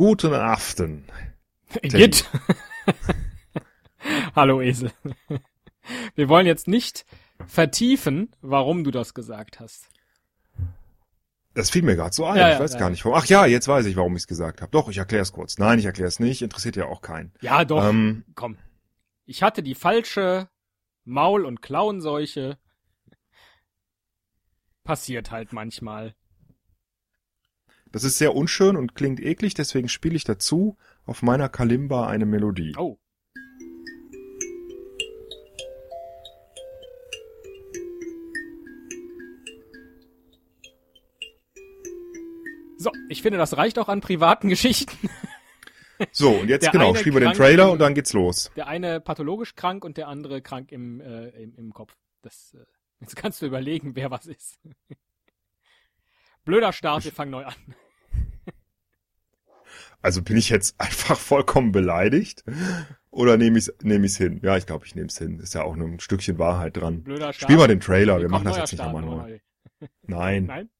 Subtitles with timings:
[0.00, 1.04] Guten Aften.
[1.82, 2.26] Git.
[4.34, 4.92] Hallo Esel.
[6.14, 7.04] Wir wollen jetzt nicht
[7.46, 9.90] vertiefen, warum du das gesagt hast.
[11.52, 12.38] Das fiel mir gerade so ein.
[12.38, 12.78] Ja, ich ja, weiß ja.
[12.78, 13.18] gar nicht warum.
[13.18, 14.70] Ach ja, jetzt weiß ich, warum ich es gesagt habe.
[14.70, 15.58] Doch, ich erkläre es kurz.
[15.58, 16.40] Nein, ich erkläre es nicht.
[16.40, 17.34] Interessiert ja auch keinen.
[17.42, 17.84] Ja, doch.
[17.84, 18.56] Ähm, Komm.
[19.26, 20.48] Ich hatte die falsche
[21.04, 22.56] Maul- und Klauenseuche.
[24.82, 26.14] Passiert halt manchmal.
[27.92, 32.26] Das ist sehr unschön und klingt eklig, deswegen spiele ich dazu auf meiner Kalimba eine
[32.26, 32.74] Melodie.
[32.76, 32.98] Oh.
[42.78, 45.10] So, ich finde, das reicht auch an privaten Geschichten.
[46.12, 48.50] So, und jetzt Der genau, spielen wir den Trailer im- und dann geht's los.
[48.56, 51.94] Der eine pathologisch krank und der andere krank im, äh, im, im Kopf.
[52.22, 52.64] Das, äh,
[53.00, 54.58] jetzt kannst du überlegen, wer was ist.
[56.50, 57.54] Blöder Start, wir fangen neu an.
[60.02, 62.42] Also bin ich jetzt einfach vollkommen beleidigt
[63.10, 64.40] oder nehme ich es nehm ich's hin?
[64.42, 65.38] Ja, ich glaube, ich nehme es hin.
[65.40, 67.02] Ist ja auch nur ein Stückchen Wahrheit dran.
[67.02, 67.42] Blöder Start.
[67.42, 69.38] Spiel mal den Trailer, wir Komm, machen das jetzt nicht nochmal neu.
[70.02, 70.70] Nein, Nein?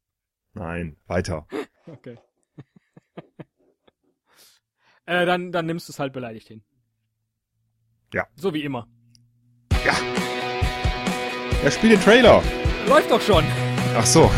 [0.54, 1.46] nein, weiter.
[1.86, 2.16] Okay.
[5.04, 6.62] äh, dann, dann nimmst du es halt beleidigt hin.
[8.14, 8.26] Ja.
[8.36, 8.88] So wie immer.
[11.62, 12.42] Ja, spiel den Trailer.
[12.88, 13.44] Läuft doch schon.
[13.96, 14.30] Ach so.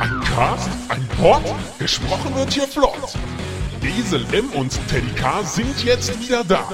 [0.00, 1.42] Ein Cast, ein Pod,
[1.78, 3.14] gesprochen wird hier flott.
[3.98, 6.68] Esel M und Teddy K sind jetzt wieder da.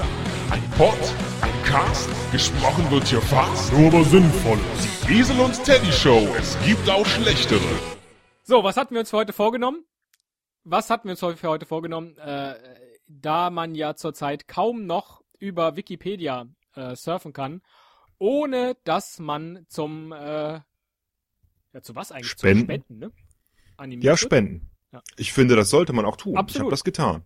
[0.51, 0.93] Ein Pod,
[1.41, 4.59] ein Cast, gesprochen wird hier fast, nur aber sinnvoll.
[5.07, 7.59] Die Esel und Teddy Show, es gibt auch schlechtere.
[8.43, 9.83] So, was hatten wir uns für heute vorgenommen?
[10.63, 12.15] Was hatten wir uns für heute vorgenommen?
[12.19, 12.53] Äh,
[13.07, 17.61] da man ja zurzeit kaum noch über Wikipedia äh, surfen kann,
[18.17, 20.61] ohne dass man zum äh,
[21.73, 22.59] ja zu was eigentlich Spenden.
[22.59, 23.11] Zum Spenden, ne?
[23.77, 24.71] Animiert Ja, spenden.
[24.91, 25.01] Ja.
[25.17, 26.33] Ich finde, das sollte man auch tun.
[26.33, 26.65] Ich Absolut.
[26.65, 27.25] habe das getan.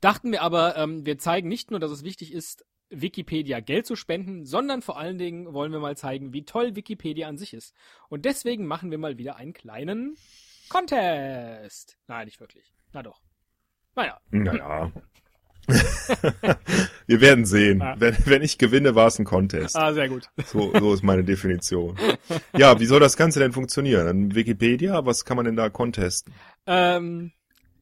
[0.00, 3.96] Dachten wir aber, ähm, wir zeigen nicht nur, dass es wichtig ist, Wikipedia Geld zu
[3.96, 7.74] spenden, sondern vor allen Dingen wollen wir mal zeigen, wie toll Wikipedia an sich ist.
[8.08, 10.16] Und deswegen machen wir mal wieder einen kleinen
[10.68, 11.98] Contest.
[12.06, 12.72] Nein, nicht wirklich.
[12.92, 13.20] Na doch.
[13.94, 14.20] Naja.
[14.30, 14.92] Naja.
[17.06, 17.80] wir werden sehen.
[17.80, 17.94] Ja.
[17.98, 19.76] Wenn, wenn ich gewinne, war es ein Contest.
[19.76, 20.28] Ah, sehr gut.
[20.46, 21.96] So, so ist meine Definition.
[22.56, 24.06] Ja, wie soll das Ganze denn funktionieren?
[24.06, 26.32] An Wikipedia, was kann man denn da contesten?
[26.66, 27.32] Ähm,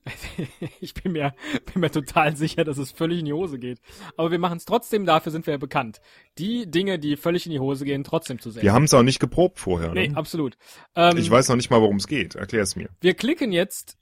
[0.81, 1.35] ich bin mir,
[1.73, 3.81] bin mir total sicher, dass es völlig in die Hose geht.
[4.17, 6.01] Aber wir machen es trotzdem, dafür sind wir ja bekannt.
[6.39, 8.63] Die Dinge, die völlig in die Hose gehen, trotzdem zu sehen.
[8.63, 9.93] Wir haben es auch nicht geprobt vorher.
[9.93, 10.17] nee, Ne?
[10.17, 10.57] absolut.
[10.95, 12.35] Ähm, Ich weiß noch nicht mal, worum es geht.
[12.35, 12.89] Erklär es mir.
[13.01, 13.97] Wir klicken jetzt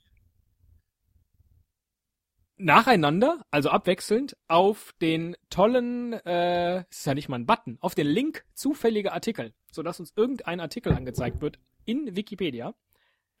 [2.63, 8.07] nacheinander, also abwechselnd, auf den tollen, äh, ist ja nicht mal ein Button, auf den
[8.07, 12.73] Link zufällige Artikel, sodass uns irgendein Artikel angezeigt wird in Wikipedia.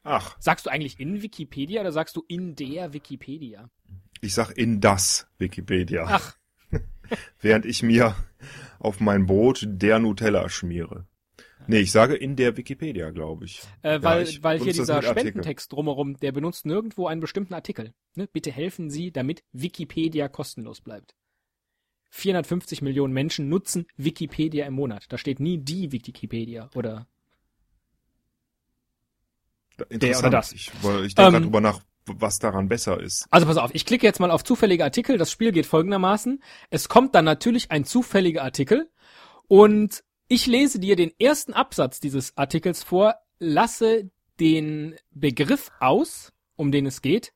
[0.03, 3.69] Ach, Sagst du eigentlich in Wikipedia oder sagst du in der Wikipedia?
[4.21, 6.05] ich sag in das Wikipedia.
[6.07, 6.35] Ach,
[7.41, 8.15] Während ich mir
[8.79, 11.05] auf mein Brot der Nutella schmiere.
[11.67, 13.61] Nee, ich sage in der Wikipedia, glaube ich.
[13.83, 15.01] äh, Ja, weil, ich weil hier dieser.
[15.01, 17.93] Spendentext drumherum, der benutzt nirgendwo einen bestimmten Artikel.
[18.15, 18.27] Ne?
[18.31, 21.15] Bitte helfen Sie, damit Wikipedia kostenlos bleibt.
[22.11, 25.05] 450 Millionen Menschen nutzen Wikipedia im Monat.
[25.09, 27.07] Da steht nie die Wikipedia oder
[29.89, 30.27] Interessant.
[30.27, 30.51] oder das.
[30.53, 33.25] Ich, ich denke Ähm, grad drüber nach, was daran besser ist.
[33.31, 35.17] Also pass auf, ich klicke jetzt mal auf zufällige Artikel.
[35.17, 36.43] Das Spiel geht folgendermaßen.
[36.69, 38.89] Es kommt dann natürlich ein zufälliger Artikel
[39.47, 40.03] und
[40.33, 46.87] ich lese dir den ersten Absatz dieses Artikels vor, lasse den Begriff aus, um den
[46.87, 47.33] es geht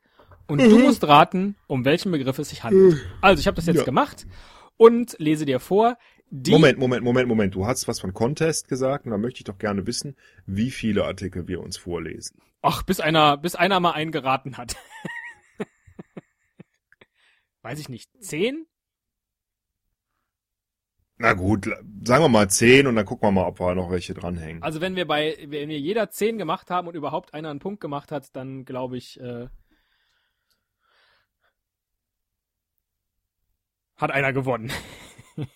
[0.48, 3.00] und du musst raten, um welchen Begriff es sich handelt.
[3.22, 3.84] Also ich habe das jetzt Ja.
[3.84, 4.26] gemacht
[4.78, 5.98] und lese dir vor.
[6.32, 7.56] Die, Moment, Moment, Moment, Moment.
[7.56, 10.16] Du hast was von Contest gesagt und da möchte ich doch gerne wissen,
[10.48, 12.42] wie viele Artikel wir uns vorlesen.
[12.64, 14.76] Ach, bis einer, bis einer mal einen geraten hat.
[17.62, 18.10] Weiß ich nicht.
[18.20, 18.66] Zehn?
[21.20, 24.14] Na gut, sagen wir mal zehn und dann gucken wir mal, ob wir noch welche
[24.14, 24.62] dranhängen.
[24.62, 27.82] Also wenn wir bei, wenn wir jeder zehn gemacht haben und überhaupt einer einen Punkt
[27.82, 29.48] gemacht hat, dann glaube ich, äh,
[33.96, 34.72] hat einer gewonnen.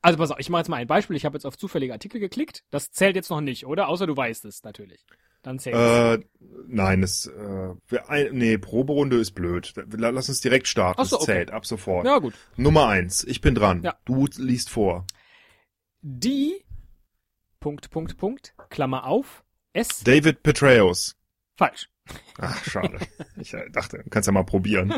[0.00, 1.16] also pass auf, ich mache jetzt mal ein Beispiel.
[1.16, 2.64] Ich habe jetzt auf zufällige Artikel geklickt.
[2.70, 3.88] Das zählt jetzt noch nicht, oder?
[3.88, 5.04] Außer du weißt es natürlich.
[5.42, 6.18] Dann zählt es.
[6.18, 6.24] Äh,
[6.66, 9.72] nein, es, äh, nee, Proberunde ist blöd.
[9.92, 11.00] La- Lass uns direkt starten.
[11.00, 11.26] Ach so, okay.
[11.26, 12.04] zählt ab sofort.
[12.06, 12.34] Ja gut.
[12.56, 13.82] Nummer eins, ich bin dran.
[13.82, 13.96] Ja.
[14.04, 15.06] Du liest vor.
[16.02, 16.64] Die
[17.58, 21.16] Punkt, Punkt, Punkt, Klammer auf, S, David Petraeus.
[21.56, 21.88] falsch.
[22.38, 22.98] Ach, schade.
[23.36, 24.94] ich äh, dachte, du kannst ja mal probieren.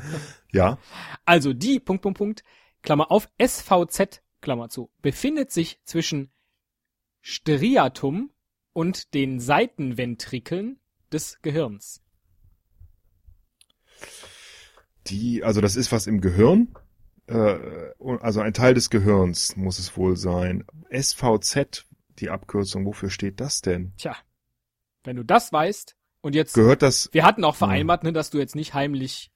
[0.52, 0.78] ja.
[1.24, 2.44] Also die Punkt, Punkt, Punkt,
[2.82, 6.32] Klammer auf, SVZ, Klammer zu, befindet sich zwischen
[7.20, 8.30] Striatum,
[8.76, 10.78] und den Seitenventrikeln
[11.10, 12.02] des Gehirns.
[15.06, 16.74] Die, also das ist was im Gehirn.
[17.26, 17.56] Äh,
[18.20, 20.66] also ein Teil des Gehirns muss es wohl sein.
[20.90, 21.86] SVZ,
[22.18, 23.94] die Abkürzung, wofür steht das denn?
[23.96, 24.14] Tja,
[25.04, 28.36] wenn du das weißt und jetzt, Gehört das, wir hatten auch vereinbart, ne, dass du
[28.36, 29.30] jetzt nicht heimlich,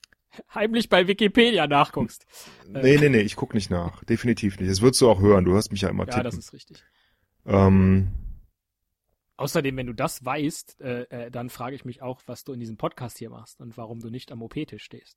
[0.55, 2.27] heimlich bei Wikipedia nachguckst.
[2.69, 4.05] nee, nee, nee, ich guck nicht nach.
[4.05, 4.71] Definitiv nicht.
[4.71, 5.47] Das würdest du auch hören.
[5.47, 6.25] Du hörst mich ja immer Ja, tippen.
[6.25, 6.85] das ist richtig.
[7.47, 8.13] ähm,
[9.41, 12.61] Außerdem, wenn du das weißt, äh, äh, dann frage ich mich auch, was du in
[12.61, 15.17] diesem Podcast hier machst und warum du nicht am OP-Tisch stehst.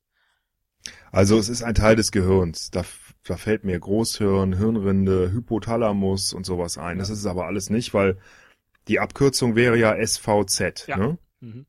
[1.12, 2.70] Also es ist ein Teil des Gehirns.
[2.70, 2.86] Da,
[3.24, 6.96] da fällt mir Großhirn, Hirnrinde, Hypothalamus und sowas ein.
[6.96, 8.16] Das ist es aber alles nicht, weil
[8.88, 10.86] die Abkürzung wäre ja SVZ.
[10.86, 10.96] Ja.
[10.96, 11.18] Ne?
[11.40, 11.66] Mhm.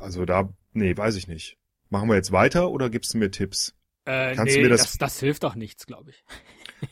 [0.00, 1.58] Also da, nee, weiß ich nicht.
[1.90, 3.74] Machen wir jetzt weiter oder gibst du mir Tipps?
[4.06, 6.24] Äh, Kannst du nee, mir das- das, das hilft doch nichts, glaube ich.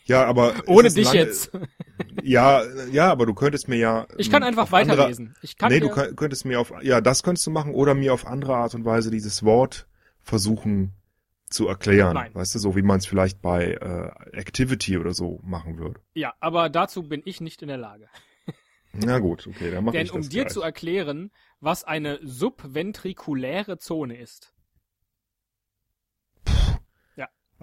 [0.05, 1.51] Ja, aber Ohne dich lange- jetzt.
[2.23, 4.07] Ja, ja, aber du könntest mir ja.
[4.17, 5.35] Ich kann ähm, einfach andere- weiterlesen.
[5.43, 8.13] Ich kann nee, du könnt- könntest mir auf, ja, das könntest du machen oder mir
[8.13, 9.87] auf andere Art und Weise dieses Wort
[10.21, 10.93] versuchen
[11.49, 12.15] zu erklären.
[12.15, 12.33] Nein.
[12.33, 15.99] Weißt du, so wie man es vielleicht bei äh, Activity oder so machen würde.
[16.15, 18.07] ja, aber dazu bin ich nicht in der Lage.
[18.93, 20.53] Na gut, okay, dann mache Denn ich um das dir gleich.
[20.53, 24.52] zu erklären, was eine subventrikuläre Zone ist.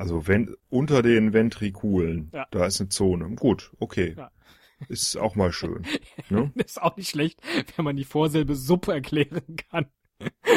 [0.00, 2.46] Also wenn unter den Ventrikulen, Ja.
[2.52, 3.28] da ist eine Zone.
[3.36, 4.14] Gut, okay.
[4.16, 4.30] Ja.
[4.88, 5.86] Ist auch mal schön.
[6.30, 6.50] ne?
[6.54, 7.38] Ist auch nicht schlecht,
[7.76, 9.90] wenn man die Vorsilbe Sub erklären kann.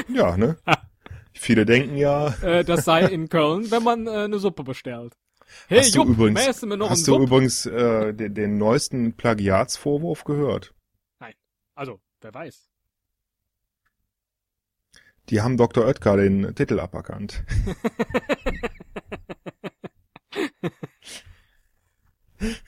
[0.07, 0.55] Ja, ne?
[1.33, 5.17] Viele denken ja, Äh, das sei in Köln, wenn man äh, eine Suppe bestellt.
[5.67, 10.23] Hey, hast du Jupp, übrigens, du noch hast du übrigens äh, den, den neuesten Plagiatsvorwurf
[10.23, 10.73] gehört?
[11.75, 12.69] Also, wer weiß.
[15.29, 15.85] Die haben Dr.
[15.85, 17.43] Oetker den Titel aberkannt.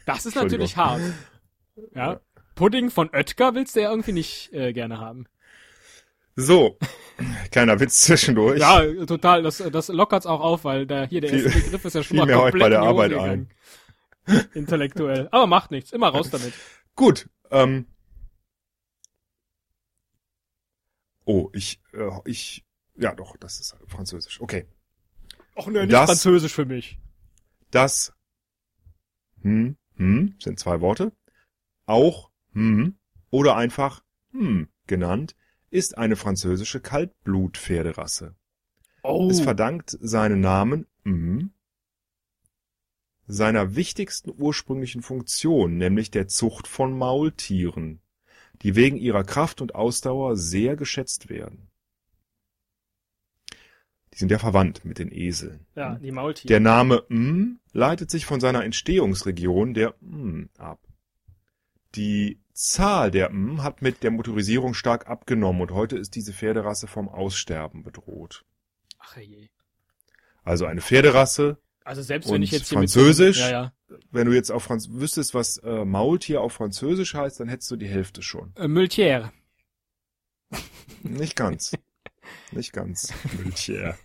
[0.06, 1.02] Das ist natürlich hart.
[1.94, 2.20] Ja.
[2.56, 5.26] Pudding von Oetker willst du ja irgendwie nicht äh, gerne haben.
[6.38, 6.78] So,
[7.52, 8.60] kleiner Witz zwischendurch.
[8.60, 9.44] Ja, total.
[9.44, 12.26] Das, das lockert's auch auf, weil da hier der erste Begriff ist ja schon mal
[12.26, 13.50] mir heute komplett bei der Arbeit gegangen.
[14.54, 15.30] Intellektuell.
[15.32, 15.92] Aber macht nichts.
[15.92, 16.54] Immer raus damit.
[16.96, 17.30] Gut.
[17.52, 17.86] Ähm,
[21.26, 22.66] oh, ich, äh, ich,
[22.98, 24.42] ja doch, das ist Französisch.
[24.42, 24.66] Okay.
[25.56, 27.00] Och ne, nicht Das- Französisch für mich.
[27.72, 28.14] Das
[29.42, 31.12] hm, hm sind zwei Worte.
[31.86, 32.98] Auch hm
[33.30, 35.36] oder einfach hm genannt
[35.70, 38.36] ist eine französische Kaltblutpferderasse.
[39.04, 39.30] Oh.
[39.30, 41.52] Es verdankt seinen Namen hm,
[43.28, 48.02] seiner wichtigsten ursprünglichen Funktion, nämlich der Zucht von Maultieren,
[48.62, 51.70] die wegen ihrer Kraft und Ausdauer sehr geschätzt werden.
[54.16, 55.66] Die sind ja verwandt mit den Eseln.
[55.76, 56.48] ja, die Maultiere.
[56.48, 60.80] Der Name M leitet sich von seiner Entstehungsregion der M ab.
[61.96, 66.88] Die Zahl der M hat mit der Motorisierung stark abgenommen und heute ist diese Pferderasse
[66.88, 68.46] vom Aussterben bedroht.
[69.00, 69.50] Ach je.
[70.44, 73.38] Also eine Pferderasse, Also selbst Und wenn ich jetzt hier Französisch?
[73.40, 73.74] Mit, so- ja,
[74.12, 77.76] wenn du jetzt auf Franz wüsstest, was äh, Maultier auf Französisch heißt, dann hättest du
[77.76, 78.54] die Hälfte schon.
[78.58, 78.64] ja.
[78.64, 79.32] Äh, Multière.
[81.04, 81.72] Nicht ganz.
[82.52, 83.14] Nicht ganz.
[83.44, 83.98] Maultier.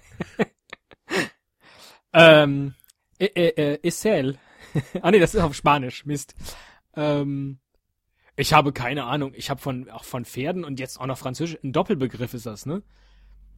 [2.12, 2.74] Ähm,
[3.18, 4.38] äh, äh, äh, Essel.
[5.02, 6.04] ah nee, das ist auf Spanisch.
[6.06, 6.34] Mist.
[6.94, 7.58] Ähm,
[8.36, 9.32] ich habe keine Ahnung.
[9.34, 11.58] Ich habe von auch von Pferden und jetzt auch noch Französisch.
[11.62, 12.82] Ein Doppelbegriff ist das, ne?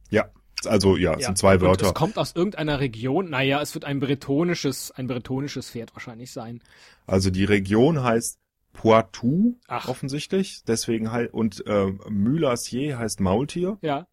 [0.09, 0.29] Ja,
[0.65, 1.87] also ja, es sind zwei Und Wörter.
[1.87, 3.29] es kommt aus irgendeiner Region.
[3.29, 6.61] Naja, es wird ein bretonisches, ein bretonisches Pferd wahrscheinlich sein.
[7.07, 8.39] Also die Region heißt
[8.73, 9.87] Poitou Ach.
[9.87, 14.07] offensichtlich, deswegen halt und äh, Mülassier heißt Maultier Ja.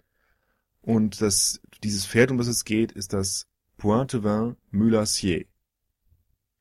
[0.83, 3.47] Und das dieses Pferd, um das es geht, ist das
[3.77, 5.47] Pointevin Mülassier.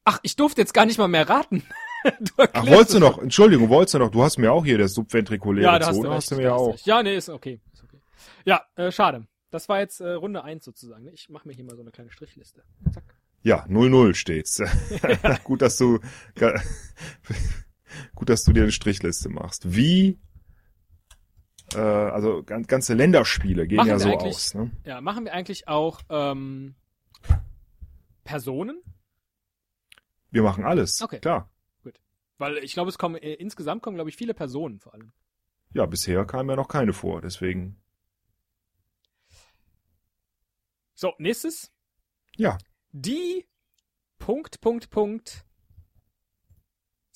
[0.06, 1.64] Ach, ich durfte jetzt gar nicht mal mehr raten.
[2.20, 3.20] du Ach, wolltest du noch?
[3.20, 4.10] Entschuldigung, wolltest du noch?
[4.12, 6.18] Du hast mir auch hier das subventrikuläre Ja, da hast Zone, du recht.
[6.18, 6.74] hast du mir ja hast auch.
[6.74, 6.86] recht.
[6.86, 7.60] Ja, nee, ist okay.
[7.74, 8.02] Ist okay.
[8.46, 9.28] Ja, äh, schade.
[9.52, 11.04] Das war jetzt äh, Runde eins sozusagen.
[11.06, 11.12] ne?
[11.12, 12.64] Ich mache mir hier mal so eine kleine Strichliste.
[12.94, 13.04] Zack.
[13.42, 14.62] Ja, 0-0 steht's.
[15.44, 16.00] gut, dass du
[18.16, 19.76] gut, dass du dir eine Strichliste machst.
[19.76, 20.20] Wie
[21.76, 24.72] äh, also gan- ganze Länderspiele gehen Machen ja so aus, ne?
[24.86, 26.76] Ja, machen wir eigentlich auch ähm,
[28.24, 28.82] Personen?
[30.32, 31.02] Wir machen alles.
[31.02, 31.20] Okay.
[31.20, 31.50] Klar.
[32.38, 35.12] Weil ich glaube, es kommen äh, insgesamt kommen, glaube ich, viele Personen vor allem.
[35.74, 37.82] Ja, bisher kamen ja noch keine vor, deswegen.
[40.94, 41.72] So, nächstes.
[42.36, 42.58] Ja.
[42.92, 43.48] Die
[44.18, 45.46] Punkt, Punkt, Punkt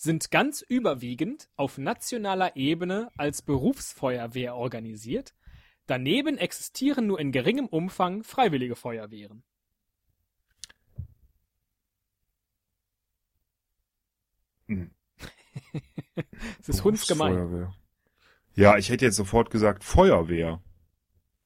[0.04, 5.34] sind ganz überwiegend auf nationaler Ebene als Berufsfeuerwehr organisiert,
[5.86, 9.44] daneben existieren nur in geringem Umfang freiwillige Feuerwehren.
[14.68, 14.92] Hm.
[16.60, 17.74] es ist hundsgemein.
[18.56, 20.62] Ja, ich hätte jetzt sofort gesagt Feuerwehr.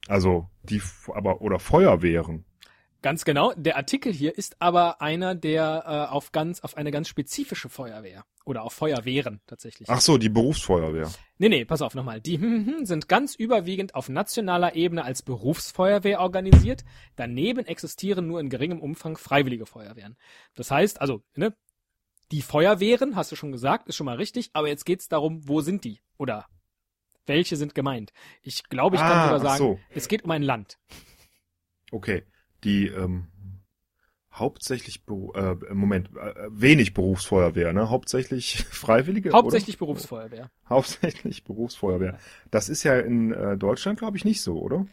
[0.08, 0.82] Also die
[1.14, 2.46] aber oder Feuerwehren.
[3.02, 3.54] Ganz genau.
[3.56, 8.26] Der Artikel hier ist aber einer, der äh, auf ganz, auf eine ganz spezifische Feuerwehr
[8.44, 9.88] oder auf Feuerwehren tatsächlich.
[9.90, 11.12] Ach so, die Berufsfeuerwehr.
[11.38, 12.22] Nee, nee, pass auf nochmal.
[12.22, 12.38] Die
[12.84, 16.84] sind ganz überwiegend auf nationaler Ebene als Berufsfeuerwehr organisiert.
[17.16, 20.18] Daneben existieren nur in geringem Umfang freiwillige Feuerwehren.
[20.56, 21.56] Das heißt, also, ne,
[22.32, 25.62] die Feuerwehren, hast du schon gesagt, ist schon mal richtig, aber jetzt geht's darum, wo
[25.62, 26.02] sind die?
[26.18, 26.48] Oder
[27.28, 28.12] welche sind gemeint?
[28.42, 29.80] Ich glaube, ich kann Ah, sogar ach sagen, so.
[29.94, 30.78] es geht um ein Land.
[31.92, 32.24] Okay.
[32.64, 33.28] Die ähm,
[34.32, 37.90] hauptsächlich Beru- äh, Moment, äh, wenig Berufsfeuerwehr, ne?
[37.90, 39.32] Hauptsächlich Freiwillige?
[39.32, 39.88] Hauptsächlich oder?
[39.88, 40.52] Berufsfeuerwehr.
[40.70, 42.20] Hauptsächlich Berufsfeuerwehr.
[42.52, 44.86] Das ist ja in äh, Deutschland, glaube ich, nicht so, oder?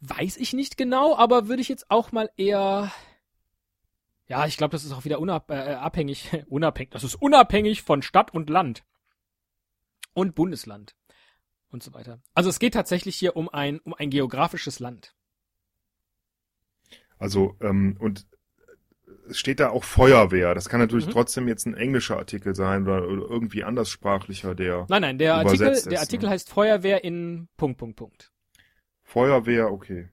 [0.00, 2.92] Weiß ich nicht genau, aber würde ich jetzt auch mal eher.
[4.26, 6.90] Ja, ich glaube, das ist auch wieder unab äh, abhängig, unabhängig.
[6.90, 8.84] Das ist unabhängig von Stadt und Land.
[10.12, 10.94] Und Bundesland.
[11.68, 12.20] Und so weiter.
[12.34, 15.14] Also es geht tatsächlich hier um ein, um ein geografisches Land.
[17.24, 18.26] Also, ähm, und
[19.30, 20.54] es steht da auch Feuerwehr.
[20.54, 21.12] Das kann natürlich Mhm.
[21.12, 25.68] trotzdem jetzt ein englischer Artikel sein oder, oder irgendwie anderssprachlicher, der Nein, nein, der Artikel,
[25.68, 26.32] ist, der Artikel ne?
[26.32, 28.30] heißt Feuerwehr in Punkt, Punkt, Punkt.
[29.04, 30.10] Feuerwehr, okay.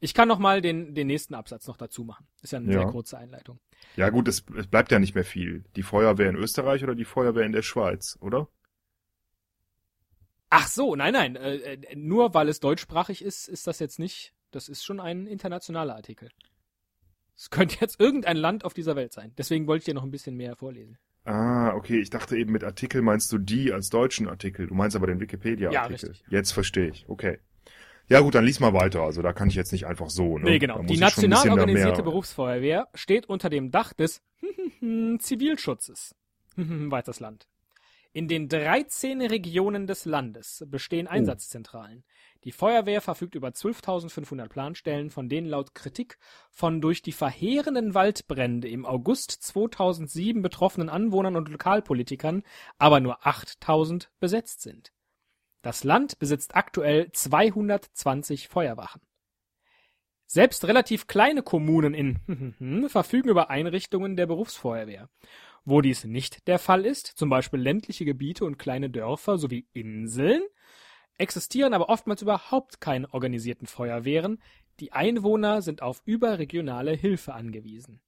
[0.00, 2.26] Ich kann noch mal den, den nächsten Absatz noch dazu machen.
[2.42, 2.80] Ist ja eine Ja.
[2.80, 3.58] sehr kurze Einleitung.
[3.96, 5.64] Ja gut, es, es bleibt ja nicht mehr viel.
[5.74, 8.48] Die Feuerwehr in Österreich oder die Feuerwehr in der Schweiz, oder?
[10.50, 11.36] Ach so, nein, nein.
[11.36, 14.34] Äh, äh, nur weil es deutschsprachig ist, ist das jetzt nicht.
[14.52, 16.30] Das ist schon ein internationaler Artikel.
[17.36, 19.32] Es könnte jetzt irgendein Land auf dieser Welt sein.
[19.36, 20.98] Deswegen wollte ich dir noch ein bisschen mehr vorlesen.
[21.24, 21.98] Ah, okay.
[22.00, 24.66] Ich dachte eben mit Artikel meinst du die als deutschen Artikel.
[24.66, 26.12] Du meinst aber den Wikipedia-Artikel.
[26.12, 26.38] Ja.
[26.38, 27.08] Jetzt verstehe ich.
[27.08, 27.38] Okay.
[28.08, 29.00] Ja gut, dann lies mal weiter.
[29.02, 30.36] Also da kann ich jetzt nicht einfach so.
[30.36, 30.44] Ne?
[30.44, 30.82] Nee, genau.
[30.82, 34.20] Die national organisierte Berufsfeuerwehr steht unter dem Dach des
[35.18, 36.14] Zivilschutzes.
[36.56, 37.48] Weiteres Land.
[38.12, 41.14] In den 13 Regionen des Landes bestehen Oh.
[42.44, 46.18] Die Feuerwehr verfügt über 12.500 Planstellen, von denen laut Kritik
[46.50, 52.42] von durch die verheerenden Waldbrände im August 2007 betroffenen Anwohnern und Lokalpolitikern
[52.78, 54.92] aber nur 8.000 besetzt sind.
[55.62, 59.00] Das Land besitzt aktuell 220 Feuerwachen.
[60.26, 65.08] Selbst relativ kleine Kommunen in verfügen über Einrichtungen der Berufsfeuerwehr.
[65.64, 70.42] Wo dies nicht der Fall ist, zum Beispiel ländliche Gebiete und kleine Dörfer sowie Inseln,
[71.22, 74.42] existieren aber oftmals überhaupt keine organisierten Feuerwehren.
[74.80, 78.00] Die Einwohner sind auf überregionale Hilfe angewiesen.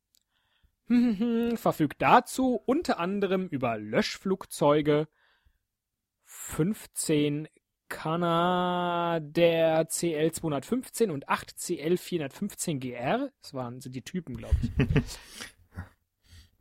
[1.56, 5.08] Verfügt dazu unter anderem über Löschflugzeuge,
[6.24, 7.48] 15
[7.88, 13.30] Canadair CL 215 und 8 CL 415 GR.
[13.40, 14.70] Das waren sind die Typen, glaube ich.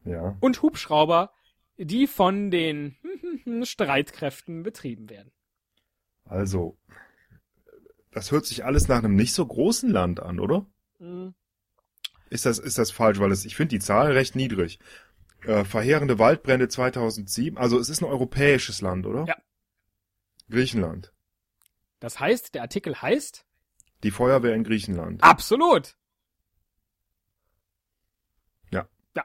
[0.05, 0.35] Ja.
[0.41, 1.31] Und Hubschrauber,
[1.77, 2.97] die von den
[3.63, 5.31] Streitkräften betrieben werden.
[6.33, 6.75] Also,
[8.09, 10.65] das hört sich alles nach einem nicht so großen Land an, oder?
[10.97, 11.35] Mhm.
[12.31, 13.19] Ist das, ist das falsch?
[13.19, 14.79] Weil es, ich finde die Zahl recht niedrig.
[15.43, 17.55] Äh, verheerende Waldbrände 2007.
[17.59, 19.25] Also es ist ein europäisches Land, oder?
[19.25, 19.37] Ja.
[20.49, 21.13] Griechenland.
[21.99, 23.45] Das heißt, der Artikel heißt
[24.01, 25.21] Die Feuerwehr in Griechenland.
[25.21, 25.95] Absolut.
[28.71, 28.87] Ja.
[29.15, 29.23] Ja.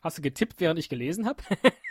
[0.00, 1.40] Hast du getippt, während ich gelesen habe?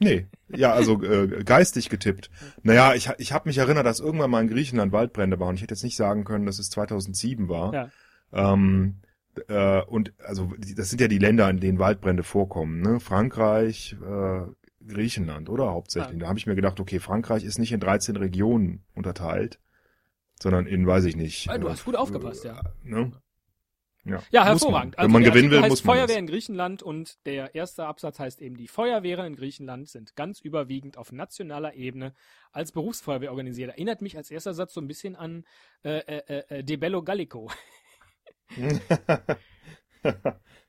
[0.00, 2.30] Nee, ja, also äh, geistig getippt.
[2.62, 5.54] Naja, ich, ich habe mich erinnert, dass irgendwann mal in Griechenland Waldbrände waren.
[5.56, 7.74] Ich hätte jetzt nicht sagen können, dass es 2007 war.
[7.74, 7.90] Ja.
[8.32, 9.00] Ähm,
[9.48, 12.80] äh, und also das sind ja die Länder, in denen Waldbrände vorkommen.
[12.80, 13.00] Ne?
[13.00, 14.42] Frankreich, äh,
[14.86, 16.14] Griechenland, oder hauptsächlich.
[16.14, 16.20] Ja.
[16.20, 19.58] Da habe ich mir gedacht, okay, Frankreich ist nicht in 13 Regionen unterteilt,
[20.40, 21.50] sondern in, weiß ich nicht.
[21.50, 22.60] Ah, du äh, hast gut aufgepasst, ja.
[22.84, 23.12] Ne?
[24.30, 24.96] Ja, hervorragend.
[24.96, 25.04] Man.
[25.04, 25.96] Wenn man der gewinnen will, heißt muss man.
[25.96, 26.20] Feuerwehr das.
[26.20, 30.96] in Griechenland und der erste Absatz heißt eben, die Feuerwehren in Griechenland sind ganz überwiegend
[30.96, 32.14] auf nationaler Ebene
[32.52, 33.70] als Berufsfeuerwehr organisiert.
[33.70, 35.44] Erinnert mich als erster Satz so ein bisschen an
[35.82, 37.50] äh, äh, äh, De Bello Gallico.
[38.56, 38.80] Die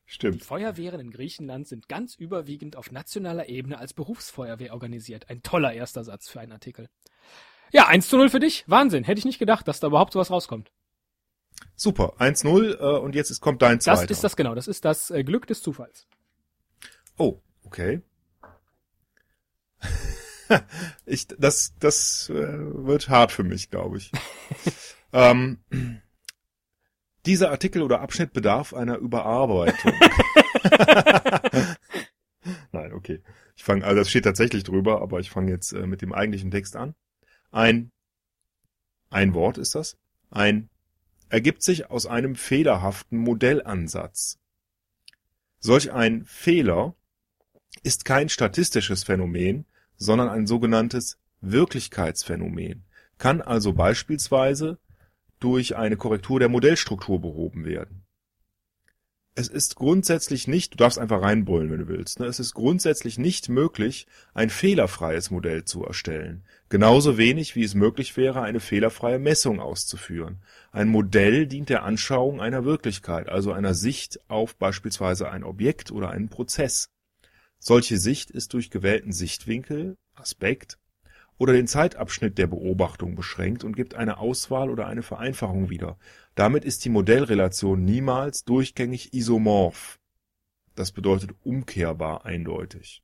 [0.06, 0.44] Stimmt.
[0.44, 5.30] Feuerwehren in Griechenland sind ganz überwiegend auf nationaler Ebene als Berufsfeuerwehr organisiert.
[5.30, 6.90] Ein toller erster Satz für einen Artikel.
[7.72, 8.64] Ja, 1 zu 0 für dich.
[8.66, 9.04] Wahnsinn.
[9.04, 10.72] Hätte ich nicht gedacht, dass da überhaupt sowas rauskommt.
[11.76, 12.16] Super.
[12.20, 14.12] 1-0 äh, und jetzt ist, kommt dein Das zweiter.
[14.12, 14.56] ist das genau.
[14.56, 16.08] Das ist das äh, Glück des Zufalls.
[17.18, 18.02] Oh, okay.
[21.06, 24.12] ich, das, das äh, wird hart für mich, glaube ich.
[25.14, 25.60] ähm,
[27.26, 29.94] dieser Artikel oder Abschnitt bedarf einer Überarbeitung.
[32.72, 33.22] Nein, okay.
[33.56, 36.52] Ich fange, also das steht tatsächlich drüber, aber ich fange jetzt äh, mit dem eigentlichen
[36.52, 36.96] Text an.
[37.52, 37.92] Ein,
[39.10, 39.98] ein Wort ist das.
[40.30, 40.70] Ein
[41.30, 44.40] ergibt sich aus einem fehlerhaften Modellansatz.
[45.60, 46.96] Solch ein Fehler
[47.84, 52.86] ist kein statistisches Phänomen, sondern ein sogenanntes Wirklichkeitsphänomen,
[53.18, 54.80] kann also beispielsweise
[55.40, 58.06] durch eine Korrektur der Modellstruktur behoben werden.
[59.36, 62.26] Es ist grundsätzlich nicht, du darfst einfach reinbrüllen, wenn du willst, ne?
[62.26, 66.44] es ist grundsätzlich nicht möglich, ein fehlerfreies Modell zu erstellen.
[66.68, 70.42] Genauso wenig wie es möglich wäre, eine fehlerfreie Messung auszuführen.
[70.72, 76.10] Ein Modell dient der Anschauung einer Wirklichkeit, also einer Sicht auf beispielsweise ein Objekt oder
[76.10, 76.90] einen Prozess.
[77.60, 80.78] Solche Sicht ist durch gewählten Sichtwinkel, Aspekt
[81.38, 85.98] oder den Zeitabschnitt der Beobachtung beschränkt und gibt eine Auswahl oder eine Vereinfachung wieder.
[86.36, 90.00] Damit ist die Modellrelation niemals durchgängig isomorph,
[90.80, 93.04] das bedeutet umkehrbar eindeutig.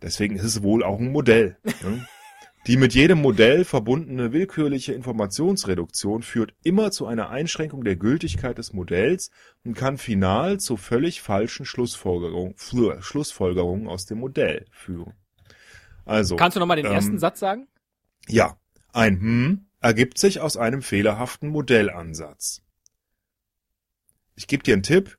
[0.00, 1.58] Deswegen ist es wohl auch ein Modell.
[1.82, 2.06] Ne?
[2.66, 8.72] Die mit jedem Modell verbundene willkürliche Informationsreduktion führt immer zu einer Einschränkung der Gültigkeit des
[8.72, 9.30] Modells
[9.62, 12.56] und kann final zu völlig falschen Schlussfolgerungen,
[13.00, 15.12] Schlussfolgerungen aus dem Modell führen.
[16.06, 16.34] Also.
[16.36, 17.68] Kannst du nochmal den ähm, ersten Satz sagen?
[18.26, 18.56] Ja.
[18.92, 22.62] Ein Hm ergibt sich aus einem fehlerhaften Modellansatz.
[24.34, 25.18] Ich gebe dir einen Tipp.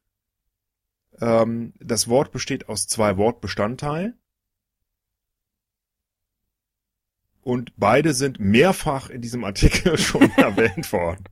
[1.20, 4.20] Ähm, das Wort besteht aus zwei Wortbestandteilen.
[7.42, 11.24] Und beide sind mehrfach in diesem Artikel schon erwähnt worden.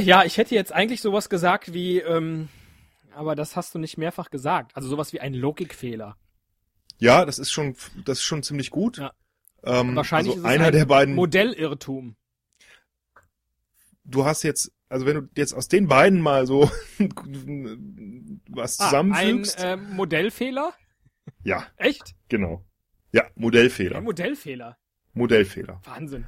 [0.00, 2.48] Ja, ich hätte jetzt eigentlich sowas gesagt wie, ähm,
[3.14, 4.76] aber das hast du nicht mehrfach gesagt.
[4.76, 6.16] Also sowas wie ein Logikfehler.
[6.98, 8.98] Ja, das ist schon, das ist schon ziemlich gut.
[8.98, 9.12] Ja.
[9.64, 11.14] Ähm, Wahrscheinlich also ist es einer ein der beiden.
[11.14, 12.16] Modellirrtum.
[14.04, 16.70] du hast jetzt, also wenn du jetzt aus den beiden mal so
[18.48, 20.72] was Ah, ein äh, Modellfehler?
[21.42, 22.14] ja, Echt?
[22.28, 22.64] genau.
[23.12, 23.96] Ja, Modellfehler.
[23.98, 24.76] Ein Modellfehler.
[25.14, 25.80] Modellfehler.
[25.84, 26.26] Wahnsinn.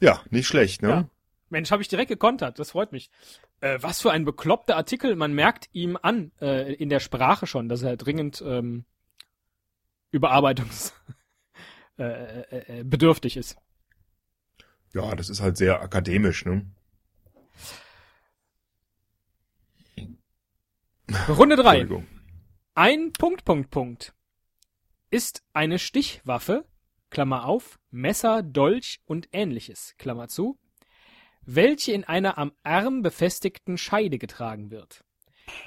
[0.00, 0.88] Ja, nicht schlecht, ne?
[0.88, 1.10] Ja.
[1.50, 2.58] Mensch, habe ich direkt gekontert.
[2.58, 3.10] Das freut mich.
[3.60, 5.16] Äh, was für ein bekloppter Artikel.
[5.16, 8.84] Man merkt ihm an, äh, in der Sprache schon, dass er dringend ähm,
[10.10, 10.94] Überarbeitungs
[11.98, 13.56] äh, äh, äh, ist.
[14.92, 16.66] Ja, das ist halt sehr akademisch, ne?
[21.28, 21.86] Runde drei.
[22.74, 24.14] Ein Punkt, Punkt, Punkt.
[25.10, 26.64] Ist eine Stichwaffe,
[27.10, 30.58] Klammer auf, Messer, Dolch und ähnliches, Klammer zu,
[31.46, 35.04] welche in einer am Arm befestigten Scheide getragen wird.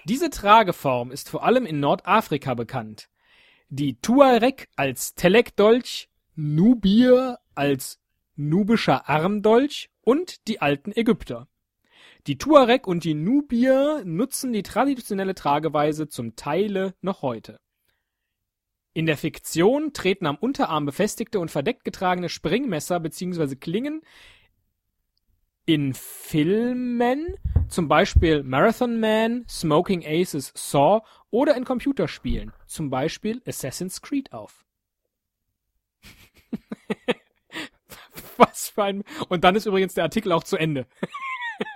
[0.05, 3.09] Diese Trageform ist vor allem in Nordafrika bekannt.
[3.69, 7.99] Die Tuareg als Telek-Dolch, Nubier als
[8.35, 11.47] nubischer Armdolch und die alten Ägypter.
[12.27, 17.59] Die Tuareg und die Nubier nutzen die traditionelle Trageweise zum Teile noch heute.
[18.93, 23.55] In der Fiktion treten am Unterarm befestigte und verdeckt getragene Springmesser bzw.
[23.55, 24.01] Klingen
[25.67, 27.35] in Filmen,
[27.67, 34.65] zum Beispiel Marathon Man, Smoking Aces Saw oder in Computerspielen, zum Beispiel Assassin's Creed auf.
[38.37, 39.03] Was für ein...
[39.27, 40.87] Und dann ist übrigens der Artikel auch zu Ende.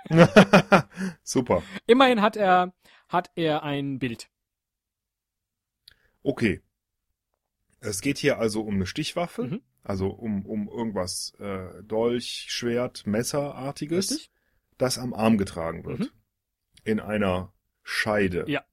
[1.22, 1.62] Super.
[1.86, 2.72] Immerhin hat er,
[3.08, 4.30] hat er ein Bild.
[6.22, 6.62] Okay.
[7.82, 9.62] Es geht hier also um eine Stichwaffe, Mhm.
[9.82, 14.30] also um, um irgendwas äh, Dolch, Schwert, Messerartiges, Richtig?
[14.78, 16.00] das am Arm getragen wird.
[16.00, 16.10] Mhm.
[16.84, 18.44] In einer Scheide.
[18.48, 18.64] Ja.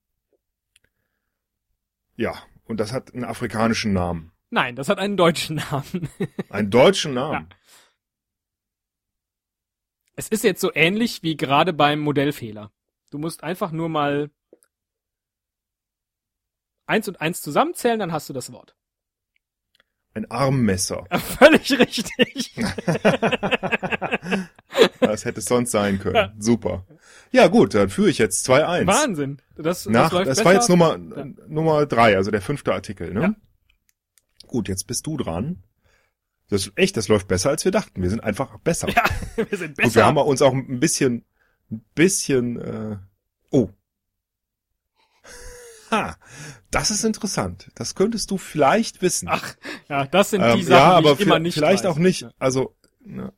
[2.15, 4.31] Ja, und das hat einen afrikanischen Namen.
[4.51, 6.09] Nein, das hat einen deutschen Namen.
[6.49, 7.49] Einen deutschen Namen.
[10.15, 12.71] Es ist jetzt so ähnlich wie gerade beim Modellfehler.
[13.11, 14.31] Du musst einfach nur mal
[16.87, 18.75] eins und eins zusammenzählen, dann hast du das Wort.
[20.13, 21.05] Ein Armmesser.
[21.39, 22.55] Völlig richtig.
[24.99, 26.31] Das hätte es sonst sein können.
[26.39, 26.85] Super.
[27.31, 28.85] Ja gut, dann führe ich jetzt 2-1.
[28.87, 29.41] Wahnsinn.
[29.57, 30.45] Das, Nach, das läuft das besser.
[30.45, 31.25] war jetzt Nummer, Ja.
[31.47, 33.21] Nummer drei, also der fünfte Artikel, ne?
[33.21, 33.35] Ja.
[34.47, 35.63] Gut, jetzt bist du dran.
[36.49, 38.01] Das ist echt, das läuft besser als wir dachten.
[38.01, 38.89] Wir sind einfach besser.
[38.89, 39.03] Ja,
[39.49, 39.87] wir sind besser.
[39.87, 41.25] Gut, wir haben uns auch ein bisschen,
[41.71, 42.97] ein bisschen, äh,
[43.51, 43.69] oh.
[45.91, 46.17] Ha,
[46.71, 47.71] das ist interessant.
[47.75, 49.27] Das könntest du vielleicht wissen.
[49.29, 49.55] Ach,
[49.89, 51.91] ja, das sind die Ähm, Sachen, ja, aber die ich immer nicht vielleicht weiß.
[51.91, 52.27] auch nicht.
[52.37, 53.33] Also, ne.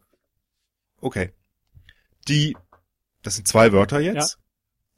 [1.00, 1.32] okay.
[2.28, 2.56] Die,
[3.22, 4.38] das sind zwei Wörter jetzt.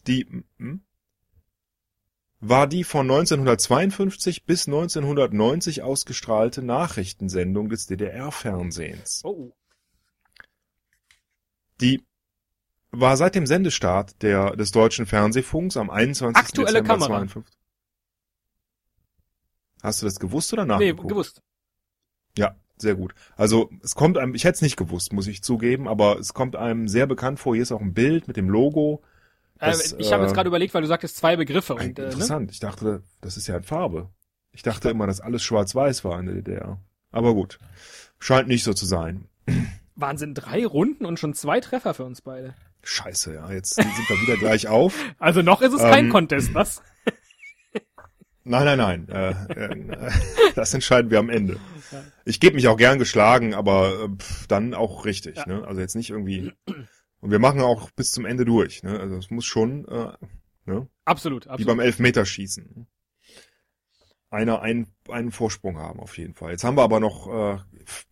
[0.08, 0.26] Die
[0.58, 0.84] hm,
[2.46, 9.22] war die von 1952 bis 1990 ausgestrahlte Nachrichtensendung des DDR-Fernsehens.
[9.24, 9.54] Oh,
[11.80, 12.04] Die
[12.91, 16.36] war seit dem Sendestart der, des deutschen Fernsehfunks am 21.
[16.36, 17.28] Aktuelle Dezember Kamera.
[17.28, 17.62] 52.
[19.84, 21.10] Hast du das gewusst oder nee, nachgeguckt?
[21.10, 21.41] gewusst.
[22.38, 23.13] Ja, Sehr gut.
[23.36, 26.56] Also es kommt einem, ich hätte es nicht gewusst, muss ich zugeben, aber es kommt
[26.56, 27.54] einem sehr bekannt vor.
[27.54, 29.04] Hier ist auch ein Bild mit dem Logo.
[29.60, 31.76] Das, äh, ich habe äh, jetzt gerade überlegt, weil du sagtest zwei Begriffe.
[31.76, 32.08] Und, äh, ne?
[32.08, 32.52] Interessant.
[32.52, 34.10] Ich dachte, das ist ja in Farbe.
[34.52, 36.80] Ich dachte immer, dass alles schwarz-weiß war in der DDR.
[37.12, 37.60] Aber gut.
[38.19, 39.28] Scheint nicht so zu sein.
[39.96, 42.56] Wahnsinn, drei Runden und schon zwei Treffer für uns beide.
[42.82, 43.52] Scheiße, ja.
[43.52, 44.96] Jetzt sind wir wieder gleich auf.
[45.19, 46.82] Also noch ist es kein Ähm, Contest, was?
[48.45, 49.10] Nein, nein, nein.
[49.10, 50.12] Äh, äh,
[50.56, 51.60] das entscheiden wir am Ende.
[52.25, 55.38] Ich gebe mich auch gern geschlagen, aber äh, pff, dann auch richtig.
[55.38, 55.47] Ja.
[55.47, 55.65] Ne?
[55.65, 56.51] Also jetzt nicht irgendwie.
[57.19, 58.84] Und wir machen auch bis zum Ende durch.
[58.84, 58.99] Ne?
[58.99, 60.12] Also es muss schon, äh,
[60.65, 60.88] ne?
[61.06, 61.67] Absolut, wie absolut.
[61.67, 62.88] beim Elfmeterschießen.
[64.29, 66.51] Einer einen, einen Vorsprung haben auf jeden Fall.
[66.51, 67.60] Jetzt haben wir aber noch, äh,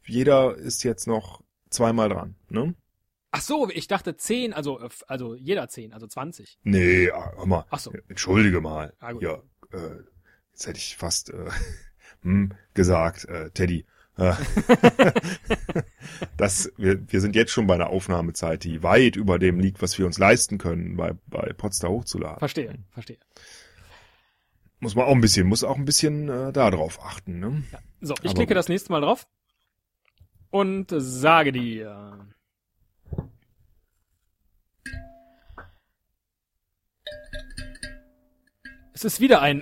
[0.06, 2.36] jeder ist jetzt noch zweimal dran.
[2.48, 2.76] Ne?
[3.32, 6.60] Ach so, ich dachte zehn, also äh, also jeder zehn, also 20.
[6.64, 7.66] Nee, ah, hör mal.
[7.70, 7.92] Ach so.
[8.08, 8.94] Entschuldige mal.
[9.00, 9.24] Ah, gut.
[9.24, 9.42] ja,
[9.72, 10.04] äh,
[10.52, 11.50] jetzt hätte ich fast äh,
[12.22, 13.86] hm, gesagt, äh, Teddy.
[14.18, 14.34] Äh,
[16.38, 19.98] das, wir, wir sind jetzt schon bei einer Aufnahmezeit, die weit über dem liegt, was
[19.98, 22.40] wir uns leisten können, bei, bei Potsdam hochzuladen.
[22.40, 23.18] Verstehe, verstehe.
[24.80, 27.40] Muss man auch ein bisschen, muss auch ein bisschen äh, da drauf achten.
[27.40, 27.64] Ne?
[27.72, 27.80] Ja.
[28.02, 28.58] So, ich Aber klicke gut.
[28.58, 29.28] das nächste Mal drauf
[30.50, 32.28] und sage dir.
[38.94, 39.62] Es ist wieder ein.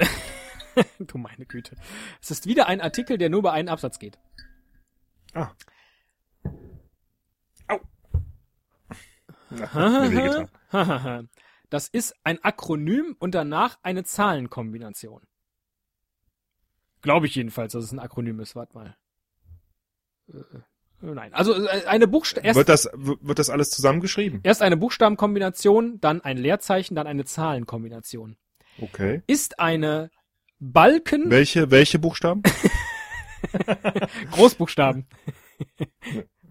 [0.99, 1.75] du meine Güte.
[2.21, 4.17] Es ist wieder ein Artikel, der nur über einen Absatz geht.
[5.33, 5.51] Ah.
[7.67, 7.79] Au.
[9.49, 11.23] Na.
[11.69, 15.21] Das ist ein Akronym und danach eine Zahlenkombination.
[17.01, 18.55] Glaube ich jedenfalls, dass es ein Akronym ist.
[18.55, 18.97] Warte mal.
[20.27, 20.33] Äh,
[21.01, 22.45] nein, also äh, eine Buchstabe.
[22.45, 24.41] Erst, Wird das, wird das alles zusammengeschrieben?
[24.43, 28.35] erst eine Buchstabenkombination, dann ein Leerzeichen, dann eine Zahlenkombination.
[28.81, 29.21] Okay.
[29.27, 30.09] Ist eine
[30.59, 32.43] Balken Welche, welche Buchstaben?
[34.31, 35.05] Großbuchstaben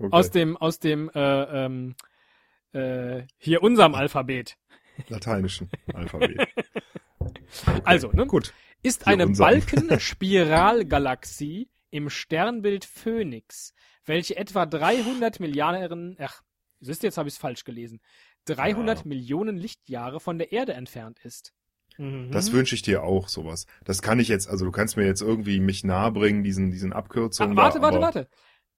[0.01, 0.11] Okay.
[0.13, 1.97] aus dem aus dem äh, ähm,
[2.73, 4.57] äh, hier unserem Alphabet.
[5.09, 6.47] lateinischen Alphabet.
[7.85, 8.25] Also, ne?
[8.27, 8.53] Gut.
[8.83, 9.27] ist Hier eine.
[9.27, 16.43] Balkenspiralgalaxie im Sternbild Phönix, welche etwa 300 Milliarden, ach,
[16.81, 18.01] siehst du, jetzt habe ich es falsch gelesen,
[18.45, 19.05] 300 Ja.
[19.07, 21.55] Millionen Lichtjahre von der Erde entfernt ist.
[21.99, 22.31] Mhm.
[22.31, 23.67] Das wünsche ich dir auch, sowas.
[23.85, 27.59] Das kann ich jetzt, also du kannst mir jetzt irgendwie mich nahebringen, diesen, diesen Abkürzungen.
[27.59, 28.29] ah, warte, da, warte, aber, warte.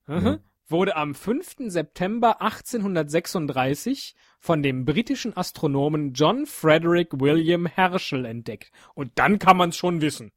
[0.06, 0.40] Mhm.
[0.68, 1.56] Wurde am 5.
[1.66, 8.72] September 1836 von dem britischen Astronomen John Frederick William Herschel entdeckt.
[8.94, 10.32] Und dann kann man es schon wissen.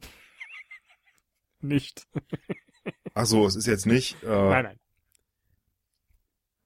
[1.60, 2.08] Nicht.
[3.14, 4.80] Ach so, es ist jetzt nicht äh, Nein, nein.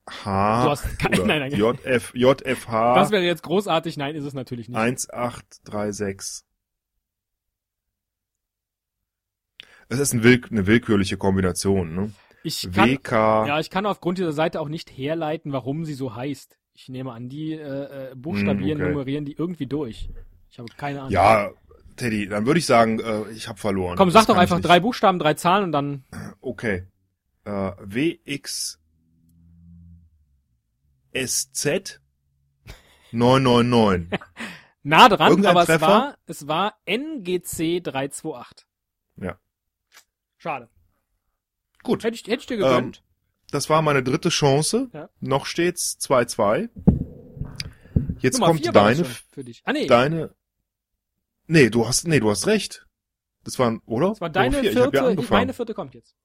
[0.09, 1.53] H kein- nein, nein.
[1.53, 3.97] JF, JFH Das wäre jetzt großartig.
[3.97, 4.77] Nein, ist es natürlich nicht.
[4.79, 6.45] 1836.
[9.89, 12.13] Es ist ein will eine willkürliche Kombination, ne?
[12.45, 13.13] Ich kann, WK.
[13.13, 16.59] ja, ich kann aufgrund dieser Seite auch nicht herleiten, warum sie so heißt.
[16.75, 18.93] Ich nehme an, die äh, äh, buchstabieren, Hm, okay.
[18.95, 20.09] nummerieren die irgendwie durch.
[20.51, 21.13] Ich habe keine Ahnung.
[21.13, 21.51] Ja,
[21.97, 23.97] Teddy, dann würde ich sagen, äh, ich habe verloren.
[23.97, 26.05] Komm, Das sag doch kann ich einfach drei Buchstaben, drei Zahlen und dann.
[26.41, 26.87] Okay.
[27.45, 28.81] Äh, WX
[31.15, 32.01] SZ
[33.13, 34.19] 999.
[34.85, 35.87] Nah dran, Irgendein aber es Treffer?
[35.87, 38.67] war, es war NGC 328.
[39.17, 39.39] Ja.
[40.39, 40.69] Schade.
[41.85, 43.05] Gut, Hätte ich, hätte ich dir gegönnt.
[43.53, 44.91] das war meine dritte Chance.
[44.93, 45.09] Ja.
[45.21, 46.69] Noch steht's 2-2.
[48.19, 49.63] Jetzt Nummer kommt deine, für dich.
[49.65, 50.35] Ah nee, deine.
[51.47, 52.87] Nee, du hast, nee, du hast recht.
[53.45, 54.09] Das war, oder?
[54.09, 54.73] das war deine vier.
[54.73, 56.17] Vierte, ja meine vierte kommt jetzt.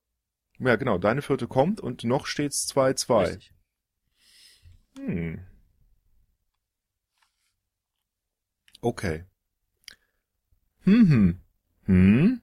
[0.58, 3.50] Ja, genau, deine vierte kommt und noch steht's 2-2.
[5.06, 5.38] Hm.
[8.82, 9.24] Okay.
[10.84, 11.40] Hm, hm.
[11.86, 12.40] Hm.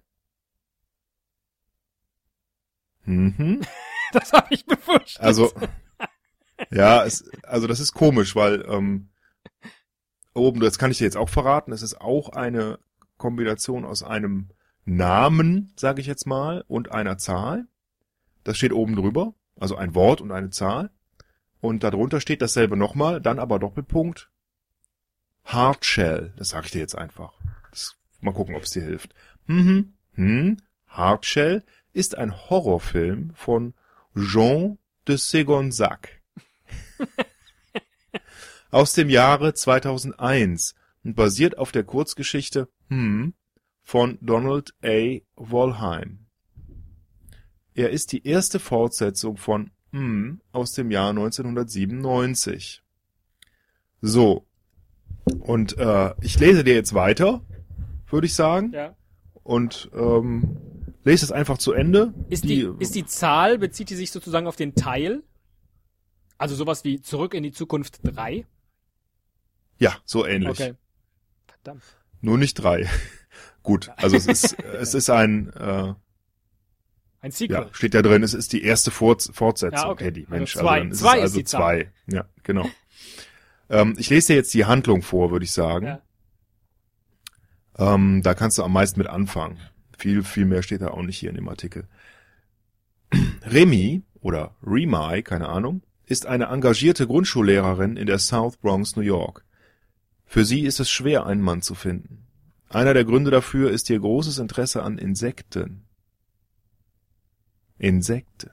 [3.06, 3.62] Hm, hm.
[4.14, 5.20] Das habe ich befürchtet.
[5.20, 5.52] Also,
[6.72, 9.10] ja, es, also das ist komisch, weil ähm,
[10.34, 12.80] oben, das kann ich dir jetzt auch verraten, es ist auch eine
[13.18, 14.50] Kombination aus einem
[14.86, 17.68] Namen, sage ich jetzt mal, und einer Zahl.
[18.44, 20.92] Das steht oben drüber, also ein Wort und eine Zahl.
[21.62, 24.30] Und darunter steht dasselbe nochmal, dann aber Doppelpunkt.
[25.44, 27.34] Hardshell, das sage ich dir jetzt einfach.
[27.72, 29.14] Das, mal gucken, ob es dir hilft.
[29.48, 31.64] Hm, hm, Hardshell
[31.94, 33.74] ist ein Horrorfilm von
[34.16, 36.22] Jean de Segonzac.
[38.72, 43.34] Aus dem Jahre 2001 und basiert auf der Kurzgeschichte Hm
[43.86, 45.20] von Donald A.
[45.36, 46.26] Wollheim.
[47.76, 52.84] Er ist die erste Fortsetzung von Hm aus dem Jahr 1997.
[54.02, 54.46] So.
[55.40, 57.42] Und äh, ich lese dir jetzt weiter,
[58.10, 58.72] würde ich sagen.
[58.74, 58.96] ja.
[59.44, 60.58] Und ähm,
[61.04, 62.14] lese es einfach zu Ende.
[62.30, 65.22] Ist die, ist die Zahl, bezieht die sich sozusagen auf den Teil?
[66.40, 68.46] Also sowas wie Zurück in die Zukunft 3?
[69.78, 70.60] Ja, so ähnlich.
[70.60, 70.74] Okay.
[71.48, 71.84] Verdammt.
[72.22, 72.90] Nur nicht drei.
[73.64, 75.94] Gut, also es ist, es ist ein, äh,
[77.26, 77.56] Ein Sequel.
[77.58, 80.06] ja, steht da drin, es ist die erste Fort Fortsetzung, Ja, okay.
[80.16, 80.62] Also Mensch, zwei.
[80.62, 81.60] also dann ist Zwei ist also Zahl.
[81.62, 81.92] zwei.
[82.16, 82.70] Ja, genau.
[83.70, 85.86] ähm, ich lese dir jetzt die Handlung vor, würde ich sagen.
[85.88, 86.02] Ja.
[87.78, 89.58] Ähm, da kannst du am meisten mit anfangen.
[89.98, 91.88] Viel, viel mehr steht da auch nicht hier in dem Artikel.
[93.46, 99.44] Remy oder Remai, keine Ahnung, ist eine engagierte Grundschullehrerin in der South Bronx, New York.
[100.26, 102.28] Für sie ist es schwer, einen Mann zu finden.
[102.70, 105.85] Einer der Gründe dafür ist ihr großes Interesse an Insekten.
[107.78, 108.52] Insekten.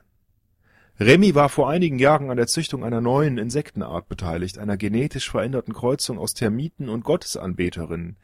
[0.99, 5.73] Remy war vor einigen Jahren an der Züchtung einer neuen Insektenart beteiligt, einer genetisch veränderten
[5.73, 8.17] Kreuzung aus Termiten und Gottesanbeterinnen,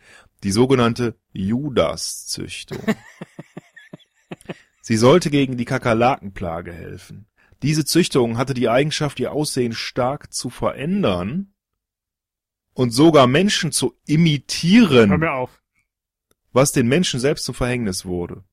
[0.43, 2.79] die sogenannte Judas-Züchtung.
[4.81, 7.27] Sie sollte gegen die Kakerlakenplage helfen.
[7.61, 11.53] Diese Züchtung hatte die Eigenschaft, ihr Aussehen stark zu verändern
[12.73, 15.61] und sogar Menschen zu Hör imitieren, mir auf.
[16.53, 18.43] was den Menschen selbst zum Verhängnis wurde.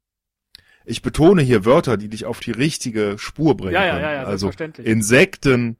[0.88, 4.22] Ich betone hier Wörter, die dich auf die richtige Spur bringen Ja, ja, ja, ja,
[4.22, 4.52] also.
[4.78, 5.76] Insekten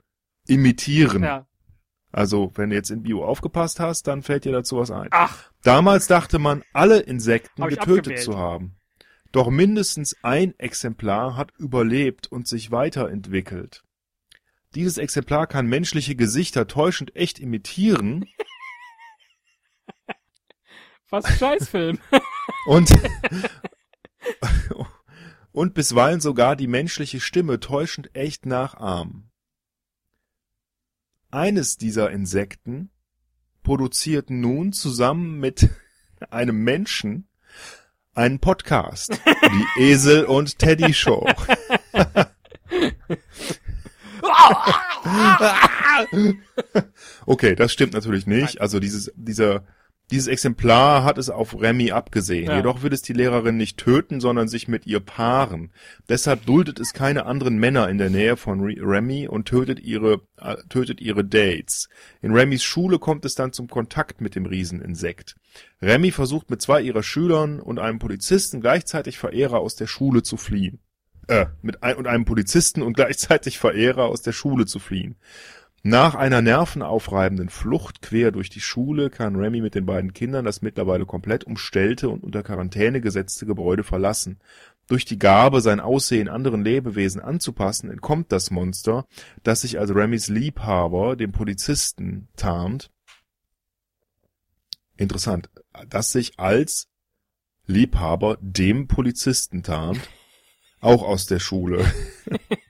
[0.49, 1.23] imitieren.
[1.23, 1.47] Ja.
[2.11, 5.09] Also, wenn du jetzt in Bio aufgepasst hast, dann fällt dir dazu was ein.
[5.13, 8.23] Ach, Damals dachte man, alle Insekten getötet abgewählt.
[8.23, 8.77] zu haben.
[9.33, 13.85] Doch mindestens ein Exemplar hat überlebt und sich weiterentwickelt.
[14.75, 18.27] Dieses Exemplar kann menschliche Gesichter täuschend echt imitieren
[21.11, 21.99] was Scheißfilm.
[22.67, 22.91] und,
[25.57, 29.31] und bisweilen sogar die menschliche Stimme täuschend echt nachahmen.
[31.31, 32.91] Eines dieser Insekten
[33.63, 35.71] produziert nun zusammen mit
[36.31, 37.27] einem Menschen
[38.13, 39.19] einen Podcast.
[39.25, 41.27] Die Esel und Teddy Show.
[47.25, 48.61] Okay, das stimmt natürlich nicht.
[48.61, 49.65] Also dieses, dieser,
[50.11, 52.47] dieses Exemplar hat es auf Remy abgesehen.
[52.47, 52.57] Ja.
[52.57, 55.73] Jedoch wird es die Lehrerin nicht töten, sondern sich mit ihr paaren.
[56.09, 60.21] Deshalb duldet es keine anderen Männer in der Nähe von Re- Remy und tötet ihre,
[60.41, 61.89] äh, tötet ihre Dates.
[62.23, 65.35] In Remys Schule kommt es dann zum Kontakt mit dem Rieseninsekt.
[65.83, 70.37] Remy versucht mit zwei ihrer Schülern und einem Polizisten gleichzeitig Verehrer aus der Schule zu
[70.37, 70.79] fliehen.
[71.29, 75.17] Äh, mit ein, und einem Polizisten und gleichzeitig Verehrer aus der Schule zu fliehen.
[75.83, 80.61] Nach einer nervenaufreibenden Flucht quer durch die Schule kann Remy mit den beiden Kindern das
[80.61, 84.41] mittlerweile komplett umstellte und unter Quarantäne gesetzte Gebäude verlassen.
[84.89, 89.07] Durch die Gabe, sein Aussehen anderen Lebewesen anzupassen, entkommt das Monster,
[89.43, 92.91] das sich als Remys Liebhaber, dem Polizisten, tarnt.
[94.97, 95.51] Interessant,
[95.89, 96.89] das sich als
[97.67, 100.01] Liebhaber dem Polizisten tarnt,
[100.81, 101.85] auch aus der Schule.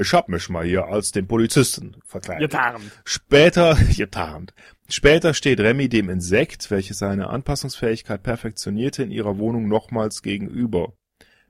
[0.00, 2.50] Ich hab mich mal hier als den Polizisten verkleidet.
[2.50, 2.90] Getarnt.
[3.04, 4.54] Später, getarnt.
[4.88, 10.94] Später steht Remy dem Insekt, welches seine Anpassungsfähigkeit perfektionierte, in ihrer Wohnung nochmals gegenüber.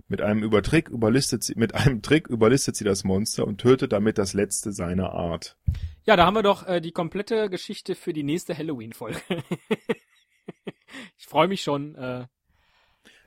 [0.08, 4.18] Mit einem Übertrick überlistet sie, mit einem Trick überlistet sie das Monster und tötet damit
[4.18, 5.56] das letzte seiner Art.
[6.04, 9.20] Ja, da haben wir doch äh, die komplette Geschichte für die nächste Halloween-Folge.
[11.16, 11.94] ich freue mich schon.
[11.94, 12.26] Äh,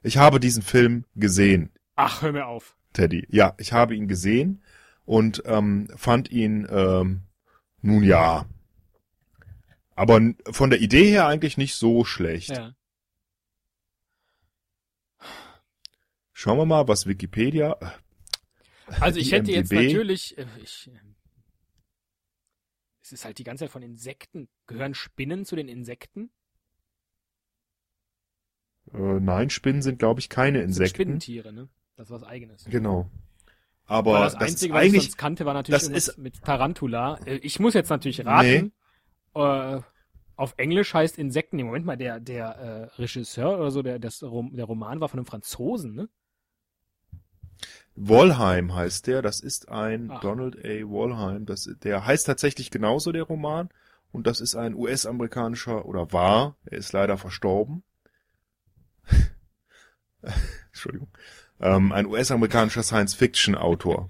[0.01, 2.75] Ich habe diesen Film gesehen, ach, hör mir auf.
[2.91, 3.25] Teddy.
[3.29, 4.62] Ja, ich habe ihn gesehen
[5.05, 7.23] und ähm, fand ihn, ähm,
[7.81, 8.45] nun ja,
[9.95, 12.49] aber von der Idee her eigentlich nicht so schlecht.
[12.49, 12.75] Ja.
[16.31, 17.77] Schauen wir mal, was Wikipedia.
[18.99, 20.99] Also ich hätte jetzt natürlich, äh, ich, äh,
[23.01, 24.49] es ist halt die ganze Zeit von Insekten.
[24.67, 26.31] Gehören Spinnen zu den Insekten?
[28.91, 30.95] Äh, nein, Spinnen sind, glaube ich, keine Insekten.
[30.95, 31.69] Spinnentiere, ne?
[31.95, 32.65] Das ist was eigenes.
[32.65, 33.09] Genau.
[33.85, 37.19] Aber das, das, Einzige, was ich sonst kannte, war natürlich ist- mit Tarantula.
[37.25, 38.71] Äh, Ich muss jetzt natürlich raten.
[39.35, 39.81] Äh,
[40.35, 44.19] auf Englisch heißt Insekten, im Moment mal, der, der äh, Regisseur oder so, der, das
[44.19, 44.29] der
[44.65, 46.09] Roman war von einem Franzosen, ne?
[47.95, 49.21] Wollheim heißt der.
[49.21, 50.21] Das ist ein Ach.
[50.21, 50.87] Donald A.
[50.87, 51.45] Wollheim.
[51.45, 53.69] Das, der heißt tatsächlich genauso der Roman.
[54.11, 56.55] Und das ist ein US-amerikanischer oder war.
[56.65, 57.83] Er ist leider verstorben.
[60.71, 61.09] Entschuldigung.
[61.59, 64.09] Ähm, ein US-amerikanischer Science-Fiction-Autor.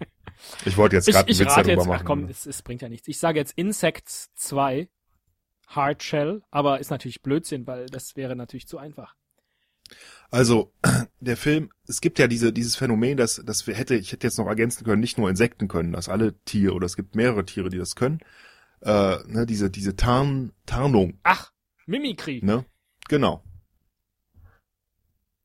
[0.65, 1.99] Ich wollte jetzt gerade einen Witz darüber jetzt, machen.
[2.01, 3.07] ach komm, es, es bringt ja nichts.
[3.07, 4.89] Ich sage jetzt Insects 2,
[5.67, 9.15] Hard Shell, aber ist natürlich Blödsinn, weil das wäre natürlich zu einfach.
[10.31, 10.73] Also,
[11.19, 14.37] der Film, es gibt ja diese, dieses Phänomen, dass, dass wir hätte, ich hätte jetzt
[14.37, 17.69] noch ergänzen können, nicht nur Insekten können, dass alle Tiere, oder es gibt mehrere Tiere,
[17.69, 18.19] die das können,
[18.81, 21.51] äh, ne, diese, diese Tarn, Tarnung, Ach,
[21.85, 22.41] Mimikry.
[22.43, 22.65] ne?
[23.07, 23.43] Genau.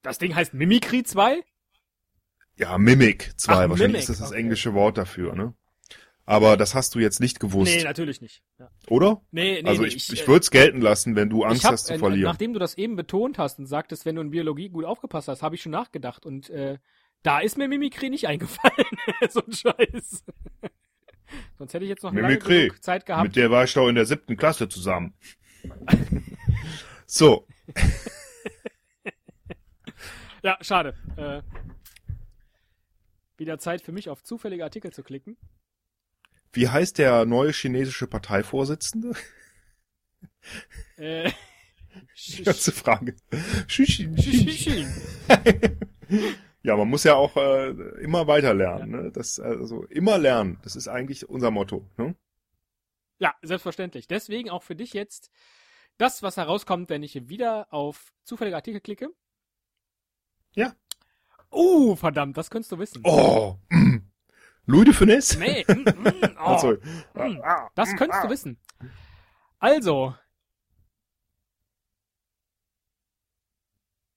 [0.03, 1.43] Das Ding heißt Mimikry 2?
[2.59, 4.41] Ja, Mimic 2, Ach, wahrscheinlich Mimic, ist das das okay.
[4.41, 5.55] englische Wort dafür, ne?
[6.27, 8.43] Aber das hast du jetzt nicht gewusst, Nee, natürlich nicht.
[8.59, 8.69] Ja.
[8.89, 9.23] oder?
[9.31, 11.65] Nee, nee, also nee, ich, ich, äh, würde es gelten lassen, wenn du Angst ich
[11.65, 12.31] hab, hast zu äh, verlieren.
[12.31, 15.43] Nachdem du das eben betont hast und sagtest, wenn du in Biologie gut aufgepasst hast,
[15.43, 16.79] habe ich schon nachgedacht und äh,
[17.23, 18.87] da ist mir Mimikry nicht eingefallen.
[19.31, 20.25] so ein Scheiß.
[21.57, 22.73] Sonst hätte ich jetzt noch Mimikry.
[22.81, 23.25] Zeit gehabt.
[23.25, 25.15] Mit der war ich doch in der siebten Klasse zusammen.
[27.07, 27.47] so,
[30.43, 30.95] Ja, schade.
[31.17, 31.43] Äh,
[33.39, 35.37] wieder Zeit für mich auf zufällige Artikel zu klicken.
[36.53, 39.13] wie heißt der neue chinesische Parteivorsitzende?
[40.97, 41.31] Äh,
[42.37, 43.17] Die ganze Frage.
[43.67, 44.09] Xi
[46.63, 47.71] Ja, man muss ja auch äh,
[48.03, 48.91] immer weiter lernen.
[48.91, 49.13] Ne?
[49.13, 50.59] Das, also immer lernen.
[50.63, 51.89] Das ist eigentlich unser Motto.
[51.97, 52.15] Ne?
[53.19, 54.07] Ja, selbstverständlich.
[54.09, 55.31] Deswegen auch für dich jetzt
[55.99, 59.09] das, was herauskommt, wenn ich wieder auf zufällige Artikel klicke.
[60.55, 60.75] Ja.
[61.51, 63.01] Uh, verdammt, das könntest du wissen.
[63.05, 63.99] Oh, mm.
[64.67, 65.39] Louis de Funès?
[65.39, 66.73] Nee, mm, mm, oh, Also,
[67.15, 67.41] mm,
[67.75, 68.59] das könntest du wissen.
[69.59, 70.15] Also.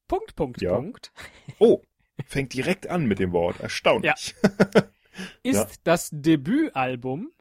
[0.08, 0.76] Punkt, Punkt, Ja.
[0.76, 1.12] Punkt.
[1.60, 1.82] oh,
[2.26, 3.60] fängt direkt an mit dem Wort.
[3.60, 4.36] Erstaunlich.
[5.44, 5.68] Ist Ja.
[5.84, 7.32] das Debütalbum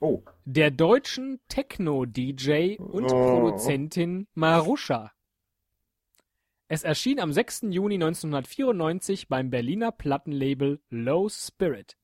[0.00, 3.08] Oh, der deutschen Techno-DJ und Oh.
[3.40, 5.10] Produzentin Marusha.
[6.70, 7.62] Es erschien am 6.
[7.70, 11.96] Juni 1994 beim Berliner Plattenlabel Low Spirit.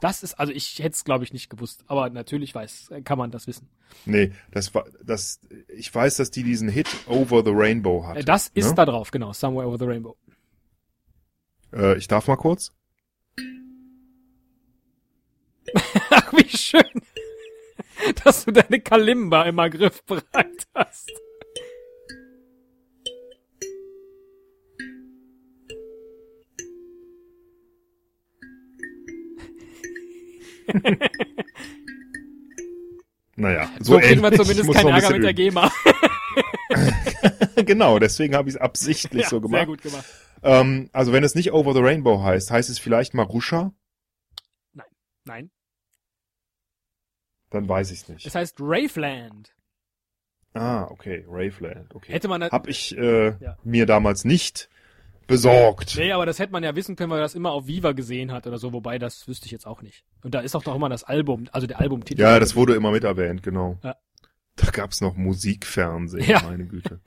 [0.00, 3.30] Das ist, also ich hätte es glaube ich nicht gewusst, aber natürlich weiß, kann man
[3.30, 3.68] das wissen.
[4.06, 8.16] nee, das war, das, ich weiß, dass die diesen Hit Over the Rainbow hat.
[8.16, 8.74] Äh, Das ist ne?
[8.76, 10.16] da drauf, genau, Somewhere Over the Rainbow.
[11.74, 12.72] Äh, ich darf mal kurz?
[16.10, 16.82] Ach, wie schön,
[18.24, 21.10] dass du deine Kalimba immer griffbereit hast.
[33.36, 35.72] Naja, So, kriegen wir zumindest keinen Ärger mit der bisschen GEMA.
[36.76, 36.94] üben.
[37.66, 39.60] genau, deswegen habe ich es absichtlich so gemacht.
[39.60, 40.04] Sehr gut gemacht.
[40.42, 43.72] Ähm, also wenn es nicht Over the Rainbow heißt, heißt es vielleicht Marusha?
[45.24, 45.50] Nein,
[47.50, 48.26] Dann weiß ich es nicht.
[48.26, 49.54] es heißt Raveland.
[50.54, 52.12] Ah, okay, Raveland, okay.
[52.12, 53.56] Hätte man Hab ich äh, Ja.
[53.62, 54.68] mir damals nicht
[55.28, 55.94] besorgt.
[55.96, 58.32] Nee, aber das hätte man ja wissen können, weil man das immer auf Viva gesehen
[58.32, 60.04] hat oder so, wobei das wüsste ich jetzt auch nicht.
[60.24, 62.20] Und da ist auch doch immer das Album, also der Albumtitel.
[62.20, 63.78] Ja, das wurde immer mit erwähnt, genau.
[63.84, 63.94] Ja.
[64.56, 66.42] Da gab's noch Musikfernsehen, Ja.
[66.42, 67.00] meine Güte.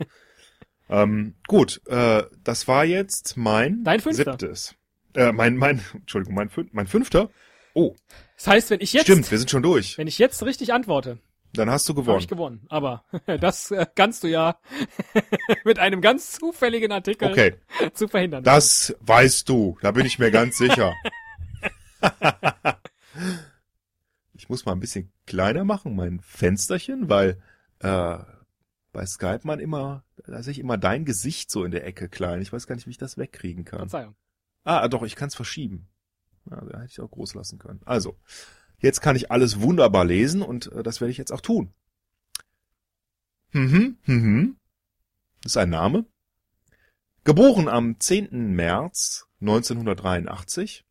[0.89, 4.31] ähm, gut, äh, das war jetzt mein Dein fünfter.
[4.31, 4.75] siebtes.
[5.15, 7.29] Äh, mein, mein, Entschuldigung, mein, mein fünfter?
[7.73, 7.95] Oh,
[8.37, 9.97] Das heißt, wenn ich jetzt, stimmt, wir sind schon durch.
[9.97, 11.17] wenn ich jetzt richtig antworte,
[11.53, 12.19] Dann hast du gewonnen.
[12.19, 12.65] ich gewonnen.
[12.69, 13.03] Aber
[13.39, 14.59] das äh, kannst du ja
[15.65, 17.55] mit einem ganz zufälligen Artikel Okay,
[17.93, 18.43] zu verhindern.
[18.43, 20.93] das weißt du, da bin ich mir ganz sicher.
[24.33, 27.41] ich muss mal ein bisschen kleiner machen, mein Fensterchen, weil
[27.79, 28.17] äh,
[28.91, 32.41] bei Skype man immer, da sehe ich immer dein Gesicht so in der Ecke klein.
[32.41, 33.79] Ich weiß gar nicht, wie ich das wegkriegen kann.
[33.89, 34.15] Verzeihung.
[34.63, 35.87] Ah, doch, ich kann es verschieben.
[36.49, 37.81] Ja, da hätte ich auch groß lassen können.
[37.85, 38.17] Also,
[38.79, 41.73] jetzt kann ich alles wunderbar lesen und äh, das werde ich jetzt auch tun.
[43.51, 44.57] Mhm, mhm.
[45.41, 46.05] Das ist ein Name.
[47.23, 48.55] Geboren am 10.
[48.55, 50.85] März 1983,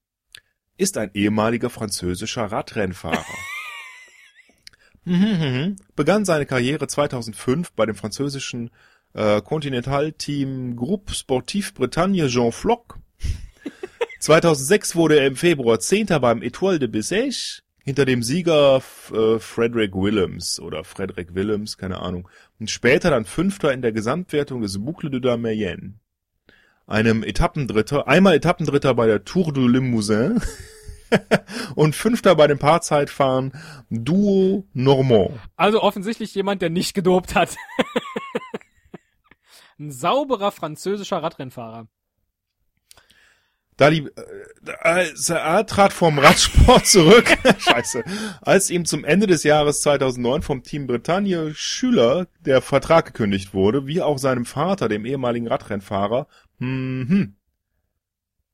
[0.76, 3.24] ist ein ehemaliger französischer Radrennfahrer.
[5.04, 5.76] Mhm, mhm.
[5.96, 8.70] Begann seine Karriere 2005 bei dem französischen
[9.14, 13.00] äh, Continental-Team Groupe Sportif Bretagne Jean Floc
[14.22, 18.80] 2006 wurde er im Februar Zehnter beim Etoile de Bessèges hinter dem Sieger
[19.12, 22.28] äh, Frederick Willems oder Frederick Willems, keine Ahnung.
[22.60, 25.94] Und später dann Fünfter in der Gesamtwertung des Boucle de la Mayenne.
[26.86, 30.40] Einem Etappendritter, einmal Etappendritter bei der Tour du Limousin
[31.74, 33.50] und Fünfter bei dem Paarzeitfahren
[33.90, 35.32] Duo Normand.
[35.56, 37.56] Also offensichtlich jemand, der nicht gedopt hat.
[39.80, 41.88] Ein sauberer französischer Radrennfahrer.
[43.76, 44.08] Da die,
[44.64, 48.04] er trat vom Radsport zurück, scheiße,
[48.42, 53.86] als ihm zum Ende des Jahres 2009 vom Team Bretagne Schüler der Vertrag gekündigt wurde,
[53.86, 56.26] wie auch seinem Vater, dem ehemaligen Radrennfahrer,
[56.58, 57.36] mhm,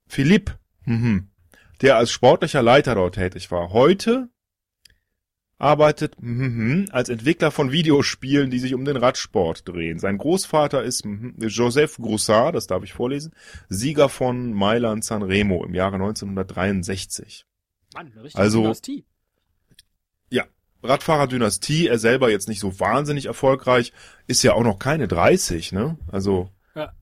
[0.06, 1.30] Philipp, mhm,
[1.82, 3.72] der als sportlicher Leiter dort tätig war.
[3.72, 4.28] Heute
[5.58, 9.98] arbeitet mhm, als Entwickler von Videospielen, die sich um den Radsport drehen.
[9.98, 13.34] Sein Großvater ist mhm, Joseph Groussard, das darf ich vorlesen,
[13.68, 17.44] Sieger von Mailand Sanremo im Jahre 1963.
[17.94, 19.04] Mann, Also- Dynastie.
[20.82, 23.92] Radfahrerdynastie, er selber jetzt nicht so wahnsinnig erfolgreich,
[24.26, 25.98] ist ja auch noch keine 30, ne?
[26.10, 26.92] Also Ja.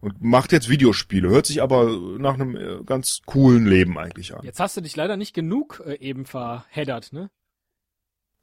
[0.00, 4.44] Und macht jetzt Videospiele, hört sich aber nach einem äh, ganz coolen Leben eigentlich an.
[4.44, 7.30] Jetzt hast du dich leider nicht genug äh, eben verheddert, ne?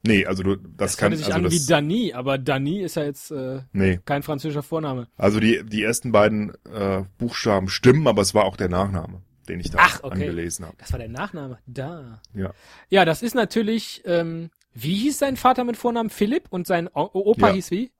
[0.02, 2.96] Nee, also du, das, Das kann sich also an das, wie Dani, aber Dani ist
[2.96, 5.08] ja jetzt äh, Nee, kein französischer Vorname.
[5.16, 9.58] also die die ersten beiden äh, Buchstaben stimmen, aber es war auch der Nachname, den
[9.58, 10.14] ich da Ach, okay.
[10.14, 10.76] angelesen habe.
[10.78, 11.58] Das war der Nachname.
[11.66, 12.20] Da.
[12.34, 12.52] Ja.
[12.88, 16.10] Ja, das ist natürlich, ähm, wie hieß sein Vater mit Vornamen?
[16.10, 17.54] Philipp und sein o Opa Ja.
[17.54, 17.90] hieß wie?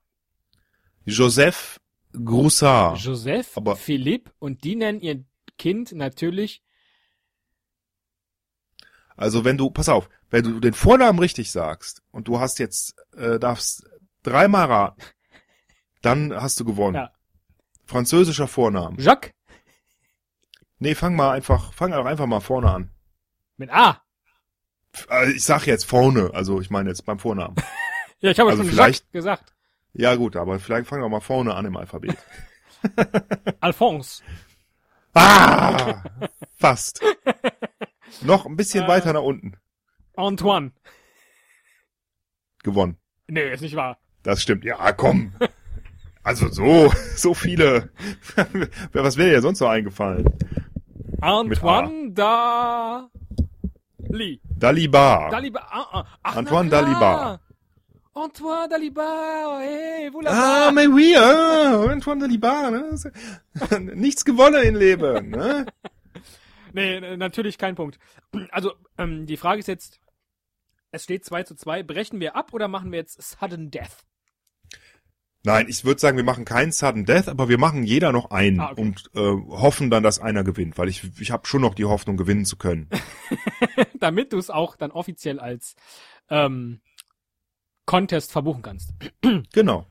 [1.04, 1.80] Joseph
[2.12, 2.98] Groussard.
[2.98, 5.24] Joseph, aber- Philipp und die nennen ihr
[5.58, 6.62] Kind natürlich
[9.16, 12.94] Also wenn du, pass auf, wenn du den Vornamen richtig sagst und du hast jetzt,
[13.16, 13.84] äh, darfst
[14.22, 15.02] dreimal raten,
[16.02, 16.96] dann hast du gewonnen.
[16.96, 17.10] Ja.
[17.86, 18.98] Französischer Vornamen.
[18.98, 19.32] Jacques
[20.78, 22.90] Nee, fang mal einfach, fang auch einfach mal vorne an.
[23.56, 24.02] mit A.
[25.08, 27.56] Äh, Ich sag jetzt vorne, also ich meine jetzt beim Vornamen.
[28.20, 29.54] Ja, ich habe Also schon vielleicht- Jacques gesagt.
[29.92, 32.16] Ja gut, aber vielleicht fang doch mal vorne an im Alphabet.
[33.60, 34.22] Alphonse.
[35.14, 36.02] Ah!
[36.58, 37.00] Fast.
[38.22, 38.88] Noch ein bisschen Äh.
[38.88, 39.54] weiter nach unten.
[40.16, 40.72] Antoine.
[42.62, 42.96] Gewonnen.
[43.28, 43.98] Nee, ist nicht wahr.
[44.22, 44.64] Das stimmt.
[44.64, 45.32] Ja, komm.
[46.22, 47.90] Also so, so viele.
[48.92, 50.24] Was wäre dir sonst noch eingefallen?
[51.20, 53.08] Antoine Dali.
[54.58, 55.32] Dalibard.
[55.32, 55.68] Dalibar.
[55.70, 56.68] Ah, ah, ach, Antoine.
[56.68, 57.40] Dalibard.
[58.12, 59.60] Antoine Dalibard.
[59.62, 60.72] Hey, Ah, wunderbar.
[60.72, 62.72] mais oui, ah, Antoine Dalibard.
[62.72, 63.94] Ne?
[63.94, 65.30] Nichts gewonnen im Leben.
[65.30, 65.66] Ne?
[66.76, 67.98] Nee, äh, natürlich kein Punkt.
[68.50, 69.98] Also, ähm, die Frage ist jetzt,
[70.92, 71.82] es steht 2 zu 2.
[71.82, 74.04] Brechen wir ab oder machen wir jetzt Sudden Death?
[75.42, 78.60] Nein, ich würde sagen, wir machen keinen Sudden Death, aber wir machen jeder noch einen
[78.60, 78.82] Ah, okay.
[78.82, 82.18] und äh, hoffen dann, dass einer gewinnt, weil ich, ich habe schon noch die Hoffnung,
[82.18, 82.90] gewinnen zu können.
[83.98, 85.76] Damit du es auch dann offiziell als
[86.28, 86.80] ähm,
[87.86, 88.92] Contest verbuchen kannst.
[89.52, 89.86] Genau.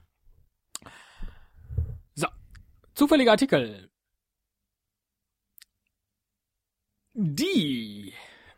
[2.95, 3.89] Zufälliger Artikel.
[7.15, 8.13] Die.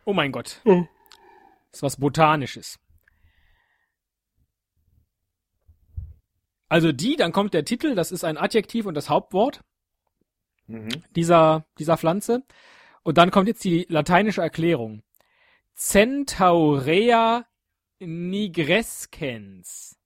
[0.06, 0.62] Oh mein Gott.
[0.66, 0.86] Oh.
[1.72, 2.80] ist was Botanisches.
[6.70, 9.62] Also die, dann kommt der Titel, das ist ein Adjektiv und das Hauptwort
[10.68, 10.90] Mhm.
[11.16, 12.44] dieser, dieser Pflanze.
[13.04, 15.02] Und dann kommt jetzt die lateinische Erklärung.
[15.76, 17.46] Centaurea
[18.00, 19.97] nigrescens.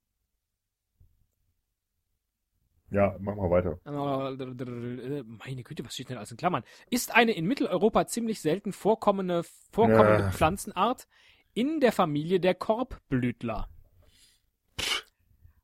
[2.92, 3.80] Ja, mach mal weiter.
[3.86, 6.64] Meine Güte, was steht denn alles in Klammern?
[6.90, 10.32] Ist eine in Mitteleuropa ziemlich selten vorkommende, vorkommende Ja.
[10.32, 11.08] Pflanzenart
[11.54, 13.70] in der Familie der Korbblütler.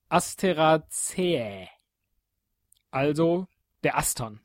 [0.07, 1.67] Asteraceae.
[2.91, 3.47] Also
[3.83, 4.39] der Astern.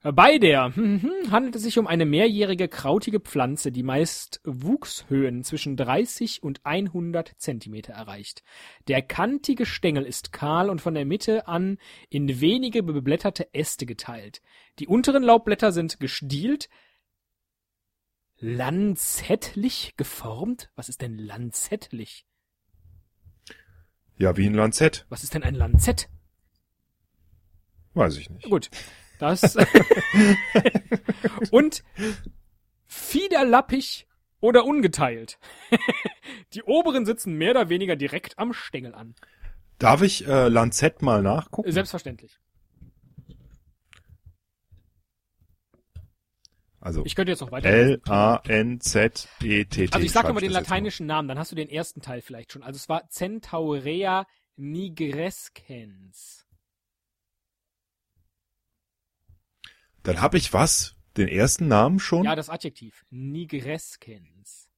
[0.00, 5.76] Bei der hm, handelt es sich um eine mehrjährige krautige Pflanze, die meist Wuchshöhen zwischen
[5.76, 8.44] 30 und 100 Zentimeter erreicht.
[8.86, 11.78] Der kantige Stängel ist kahl und von der Mitte an
[12.10, 14.40] in wenige beblätterte Äste geteilt.
[14.78, 16.68] Die unteren Laubblätter sind gestielt,
[18.38, 20.70] lanzettlich geformt.
[20.76, 22.24] Was ist denn lanzettlich?
[24.16, 25.06] Ja, wie ein Lanzett.
[25.08, 26.08] Was ist denn ein Lanzett?
[27.94, 28.48] Weiß ich nicht.
[28.48, 28.70] Gut,
[29.18, 29.56] das
[31.50, 31.82] und
[32.86, 34.06] fiederlappig
[34.40, 35.38] oder ungeteilt.
[36.54, 39.16] Die oberen sitzen mehr oder weniger direkt am Stängel an.
[39.78, 41.70] Darf ich äh, Lanzett mal nachgucken?
[41.70, 42.38] Selbstverständlich.
[46.80, 47.68] Also Ich könnte jetzt noch weiter.
[47.68, 49.92] L-A-N-Z-E-T-T.
[49.92, 52.00] Also ich sag schreib nochmal den das jetzt lateinischen Namen, dann hast du den ersten
[52.00, 52.62] Teil vielleicht schon.
[52.62, 56.46] Also es war Centaurea nigrescens.
[60.02, 60.94] Dann habe ich was?
[61.16, 62.24] Den ersten Namen schon?
[62.24, 63.04] Ja, das Adjektiv.
[63.10, 64.68] Nigrescens.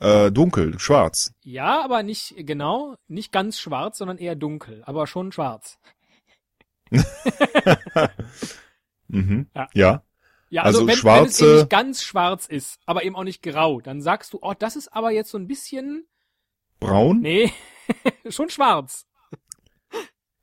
[0.00, 1.32] Äh, dunkel, schwarz.
[1.42, 5.78] Ja, aber nicht genau, nicht ganz schwarz, sondern eher dunkel, aber schon schwarz.
[9.08, 9.46] Mhm.
[9.54, 9.68] Ja.
[9.74, 10.02] Ja.
[10.48, 13.24] Ja, also, Also wenn, schwarze- wenn es eben nicht ganz schwarz ist, aber eben auch
[13.24, 16.06] nicht grau, dann sagst du, oh, das ist aber jetzt so ein bisschen,
[16.80, 17.52] Braun, nee,
[18.28, 19.06] schon schwarz.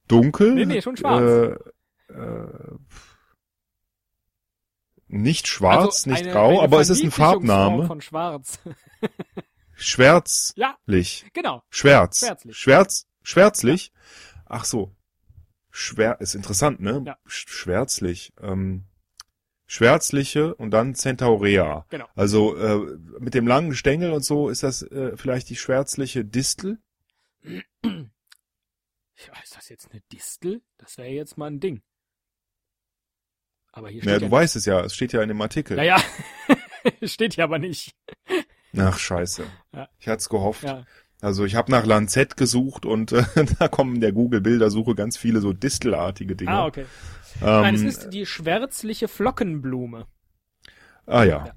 [0.08, 0.54] dunkel.
[0.56, 1.58] Nee, nee, schon schwarz.
[2.10, 2.78] Äh, äh,
[5.10, 7.86] nicht schwarz, also nicht eine, grau, eine aber es ist ein Farbname.
[7.88, 8.60] von schwarz.
[9.76, 11.22] Schwärzlich.
[11.24, 11.64] ja, genau.
[11.70, 12.20] Schwärz.
[12.20, 12.58] Schwärzlich.
[12.58, 13.08] Schwärz.
[13.24, 13.92] Schwärzlich.
[14.46, 14.96] Ach so.
[15.72, 17.04] Schwär, ist interessant, ne?
[17.06, 17.18] Ja.
[17.28, 18.34] Sch- Schwärzlich.
[18.42, 18.86] Ähm,
[19.68, 21.86] schwärzliche und dann Centaurea.
[21.90, 22.08] Genau.
[22.16, 26.80] Also äh, mit dem langen Stängel und so ist das äh, vielleicht die schwärzliche Distel.
[27.44, 30.62] Ja, ist das jetzt eine Distel?
[30.78, 31.82] Das wäre jetzt mal ein Ding.
[33.72, 35.78] Aber hier Ja, steht du ja, weißt es ja, es steht ja in dem Artikel.
[35.78, 35.98] Naja,
[37.04, 37.96] steht hier aber nicht.
[38.78, 39.44] Ach, scheiße.
[39.74, 39.90] Ja.
[40.00, 40.64] Ich hatte es gehofft.
[40.64, 40.86] Ja.
[41.22, 43.24] Also ich habe nach Lanzett gesucht und äh,
[43.60, 46.52] da kommen in der Google-Bildersuche ganz viele so distelartige Dinge.
[46.52, 46.86] Ah, okay.
[47.42, 50.08] Ähm, Nein, es ist die schwärzliche Flockenblume.
[51.06, 51.54] ah ja.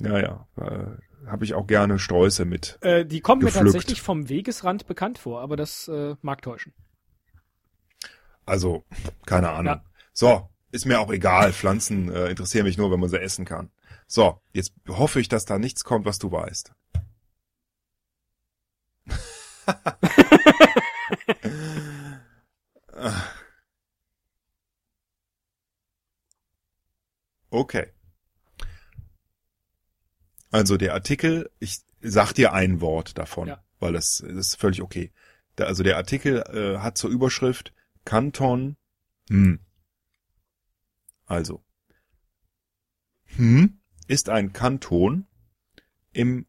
[0.00, 0.48] Ja, ja.
[0.56, 2.78] Äh, habe ich auch gerne Sträuße mit.
[2.82, 3.64] Äh, die kommt Gepflückt.
[3.64, 6.74] mir tatsächlich vom Wegesrand bekannt vor, aber das äh, mag täuschen.
[8.46, 8.84] Also,
[9.26, 9.74] keine Ahnung.
[9.74, 9.84] Ja.
[10.12, 11.52] So, ist mir auch egal.
[11.52, 13.70] Pflanzen äh, interessieren mich nur, wenn man sie essen kann.
[14.08, 16.72] So, jetzt hoffe ich, dass da nichts kommt, was du weißt.
[27.50, 27.86] okay.
[30.50, 33.62] Also der Artikel, ich sag dir ein Wort davon, Ja.
[33.78, 35.12] weil das, das ist völlig okay.
[35.56, 37.72] Da, also der Artikel äh, hat zur Überschrift
[38.04, 38.76] Kanton
[39.28, 39.60] hm.
[41.26, 41.64] Also
[43.36, 45.26] hm ist ein Kanton
[46.12, 46.46] im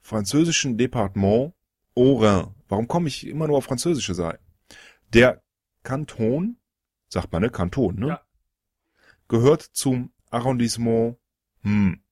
[0.00, 1.54] französischen Departement
[1.96, 2.54] Haut-Rhin.
[2.68, 4.44] Warum komme ich immer nur auf französische Seiten?
[5.12, 5.42] Der
[5.82, 6.56] Kanton,
[7.08, 8.08] sagt man ne, Kanton, ne?
[8.08, 8.20] Ja.
[9.28, 11.16] Gehört zum Arrondissement
[11.62, 12.02] hm.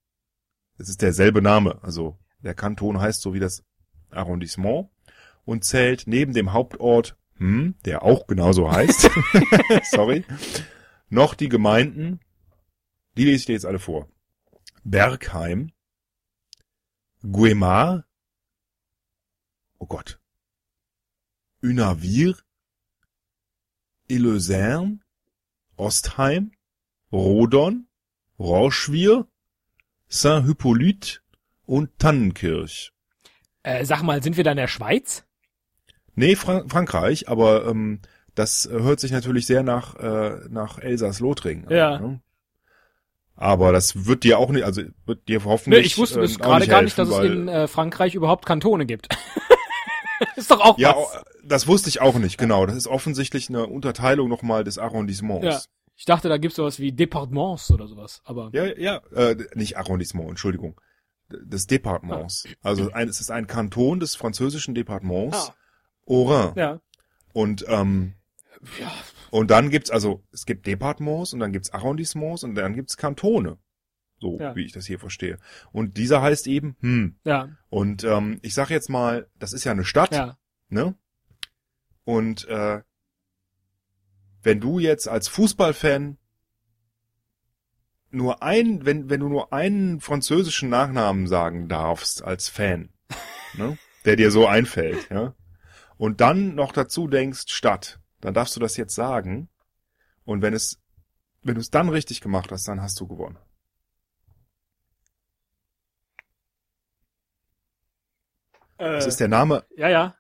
[0.79, 3.65] Es ist derselbe Name, also der Kanton heißt so wie das
[4.11, 4.89] Arrondissement
[5.45, 9.11] und zählt neben dem Hauptort, hm, der auch genauso heißt,
[9.91, 10.25] sorry,
[11.11, 12.21] noch die Gemeinden,
[13.17, 14.09] die lese ich dir jetzt alle vor.
[14.85, 15.73] Bergheim,
[17.23, 18.07] Guemar,
[19.79, 20.21] oh Gott,
[21.63, 22.39] Unavir,
[24.09, 25.03] Eleusin,
[25.77, 26.53] Ostheim,
[27.13, 27.89] Rodon,
[28.39, 29.29] Rochevire,
[30.09, 31.21] Saint-Hippolyte
[31.67, 32.93] und Tannenkirch.
[33.63, 35.25] Äh, sag mal, sind wir da in der Schweiz?
[36.15, 38.01] Nee, Fra Frankreich, aber ähm,
[38.35, 41.75] das äh, hört sich natürlich sehr nach, äh, nach Elsass-Lothringen an.
[41.77, 41.99] Ja.
[42.01, 42.21] Ne?
[43.37, 45.87] Aber das wird dir auch nicht, also wird dir hoffentlich.
[45.87, 48.85] ich wusste ähm, bis auch gerade gar nicht, dass es in äh, Frankreich überhaupt Kantone
[48.85, 49.09] gibt.
[50.37, 51.23] ist doch auch Ja, was.
[51.45, 52.67] das wusste ich auch nicht, genau.
[52.67, 55.47] Das ist offensichtlich eine Unterteilung nochmal des Arrondissements.
[55.47, 55.61] Ja.
[55.97, 60.29] Ich dachte, da gibt's sowas wie Departements oder sowas, aber Ja, ja, äh, nicht Arrondissement,
[60.31, 60.79] Entschuldigung.
[61.31, 62.45] Des Departements.
[62.63, 65.55] Also ein, es ist ein Kanton des französischen Departements Ah.
[66.09, 66.53] Haut-Rhin.
[66.57, 66.81] ja.
[67.33, 68.15] Und, ähm,
[68.79, 68.93] Ja,
[69.31, 73.59] und dann gibt's also, es gibt Departements und dann gibt's Arrondissements und dann gibt's Kantone.
[74.19, 74.55] So, Ja.
[74.55, 75.39] wie ich das hier verstehe.
[75.73, 77.17] Und dieser heißt eben, hm.
[77.25, 80.37] ja, Und ähm, ich sag jetzt mal, das ist ja eine Stadt, ja.
[80.69, 80.95] ne?
[82.05, 82.83] Und äh,
[84.43, 86.19] wenn du jetzt als Fußballfan
[88.11, 92.91] nur ein, wenn, wenn du nur einen französischen Nachnamen sagen darfst als Fan,
[93.55, 93.79] ne?
[94.05, 95.35] Der dir so einfällt, ja?
[95.97, 99.49] Und dann noch dazu denkst Stadt, dann darfst du das jetzt sagen.
[100.25, 100.81] Und wenn es,
[101.43, 103.39] wenn du es dann richtig gemacht hast, dann hast du gewonnen.
[108.79, 110.15] Äh, Das ist der Name ja, ja,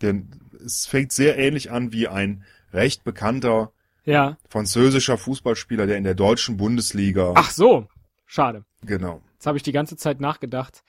[0.00, 3.72] Denn es fängt sehr ähnlich an wie ein recht bekannter
[4.04, 4.36] ja.
[4.48, 7.32] französischer Fußballspieler, der in der deutschen Bundesliga.
[7.36, 7.88] Ach so,
[8.26, 8.64] schade.
[8.82, 9.22] Genau.
[9.34, 10.82] Jetzt habe ich die ganze Zeit nachgedacht.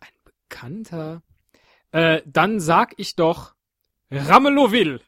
[0.00, 1.22] Ein bekannter.
[1.92, 3.54] Äh, dann sag ich doch
[4.10, 5.00] Rameloville.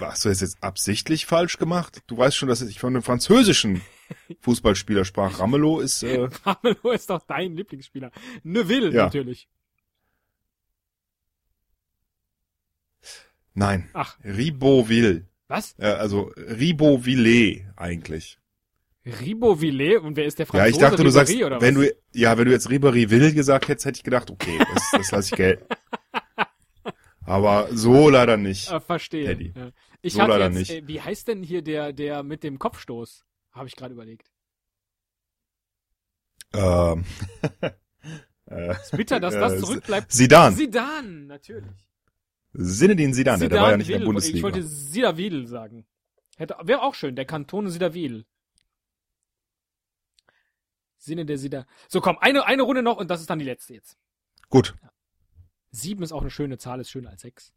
[0.00, 2.02] Hast du das jetzt absichtlich falsch gemacht?
[2.06, 3.82] Du weißt schon, dass ich von einem französischen
[4.40, 5.38] Fußballspieler sprach.
[5.38, 8.10] Ramelow ist, äh, Ramelow ist doch dein Lieblingsspieler.
[8.42, 9.04] Neville Ja.
[9.04, 9.48] natürlich.
[13.52, 15.26] nein, Ach, Ribeauville.
[15.48, 15.74] was?
[15.78, 18.38] Äh, also Ribeauvillé eigentlich.
[19.04, 20.70] Riboville und wer ist der Ja, Franzose?
[20.70, 21.84] ich dachte, du sagst, Ribéry wenn was?
[21.88, 25.28] du, ja, wenn du jetzt Ribéryville gesagt hättest, hätte ich gedacht, okay, das, das lasse
[25.32, 25.64] ich gelten.
[27.26, 28.70] Aber so leider nicht.
[28.70, 29.26] Ah, verstehe.
[29.26, 29.52] Teddy.
[29.54, 29.70] Ja.
[30.02, 30.70] Ich So leider jetzt, nicht.
[30.70, 33.24] Äh, wie heißt denn hier der, der mit dem Kopfstoß?
[33.52, 34.30] Habe ich gerade überlegt.
[36.52, 37.04] Ähm,
[38.46, 40.12] äh, Ist bitter, dass das Äh, zurückbleibt.
[40.12, 40.56] Zidane.
[40.56, 41.88] Zidane, natürlich.
[42.52, 44.36] Sinedin Zidane, der war ja nicht in der Zidane-Ville.
[44.36, 44.42] Ich Bundesliga.
[44.44, 45.86] wollte Sidaville sagen.
[46.38, 48.24] Hätte, wäre auch schön, der Kanton Sidaville.
[50.96, 51.66] Sinne der Sida.
[51.88, 53.96] So, komm, eine, eine Runde noch und das ist dann die letzte jetzt.
[54.48, 54.74] Gut.
[55.76, 57.52] Sieben ist auch eine schöne Zahl, ist schöner als sechs.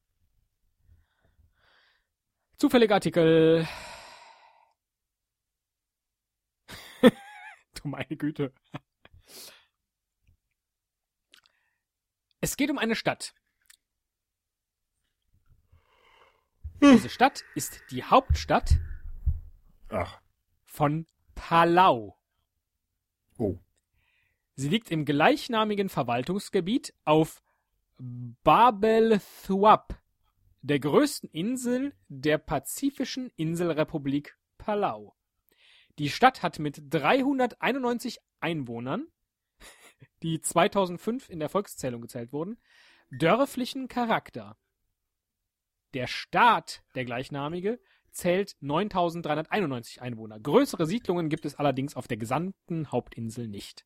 [2.58, 3.66] Zufälliger Artikel.
[7.02, 8.54] du meine Güte.
[12.42, 13.34] Es geht um eine Stadt.
[16.82, 18.80] Diese Stadt ist die Hauptstadt
[19.88, 20.20] Ach.
[20.66, 22.20] von Palau.
[23.38, 23.60] Oh.
[24.56, 27.42] Sie liegt im gleichnamigen Verwaltungsgebiet auf
[28.02, 30.02] Babel Thuap,
[30.62, 35.18] der größten Insel der pazifischen Inselrepublik Palau.
[35.98, 39.08] Die Stadt hat mit 391 Einwohnern
[40.24, 42.58] die 2005 in der Volkszählung gezählt wurden,
[43.12, 44.56] dörflichen Charakter.
[45.94, 47.82] Der Staat, der gleichnamige,
[48.12, 50.40] zählt 9391 Einwohner.
[50.40, 53.86] Größere Siedlungen gibt es allerdings auf der gesamten Hauptinsel nicht.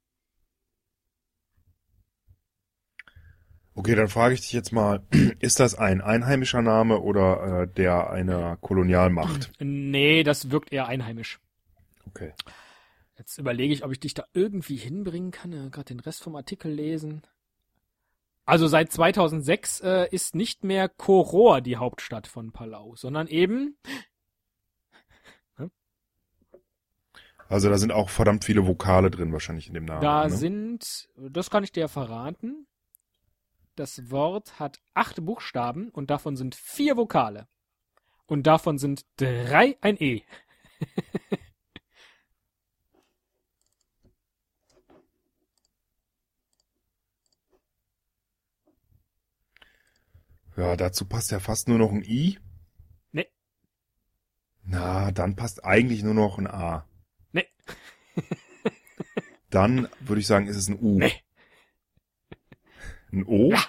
[3.76, 5.04] Okay, dann frage ich dich jetzt mal,
[5.40, 9.52] ist das ein einheimischer Name oder äh, der einer Kolonialmacht?
[9.60, 11.40] Nee, das wirkt eher einheimisch.
[12.08, 12.34] Okay.
[13.18, 15.52] Jetzt überlege ich, ob ich dich da irgendwie hinbringen kann.
[15.52, 17.22] Ja, Gerade den Rest vom Artikel lesen.
[18.46, 23.78] Also seit 2006 äh, ist nicht mehr Koror die Hauptstadt von Palau, sondern eben
[27.54, 30.02] Also da sind auch verdammt viele Vokale drin wahrscheinlich in dem Namen.
[30.02, 30.32] Da ne?
[30.32, 32.66] sind, das kann ich dir verraten,
[33.76, 37.48] das Wort hat acht Buchstaben und davon sind vier Vokale.
[38.26, 40.24] Und davon sind drei ein E.
[50.56, 52.38] Ja, dazu passt ja fast nur noch ein I.
[53.12, 53.28] Nee.
[54.64, 56.88] Na, dann passt eigentlich nur noch ein A.
[57.32, 57.48] Nee.
[59.50, 61.00] Dann würde ich sagen, ist es ein U.
[61.00, 61.14] Nee.
[63.14, 63.52] Ein O?
[63.52, 63.64] Ja.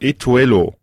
[0.00, 0.74] Etuelo.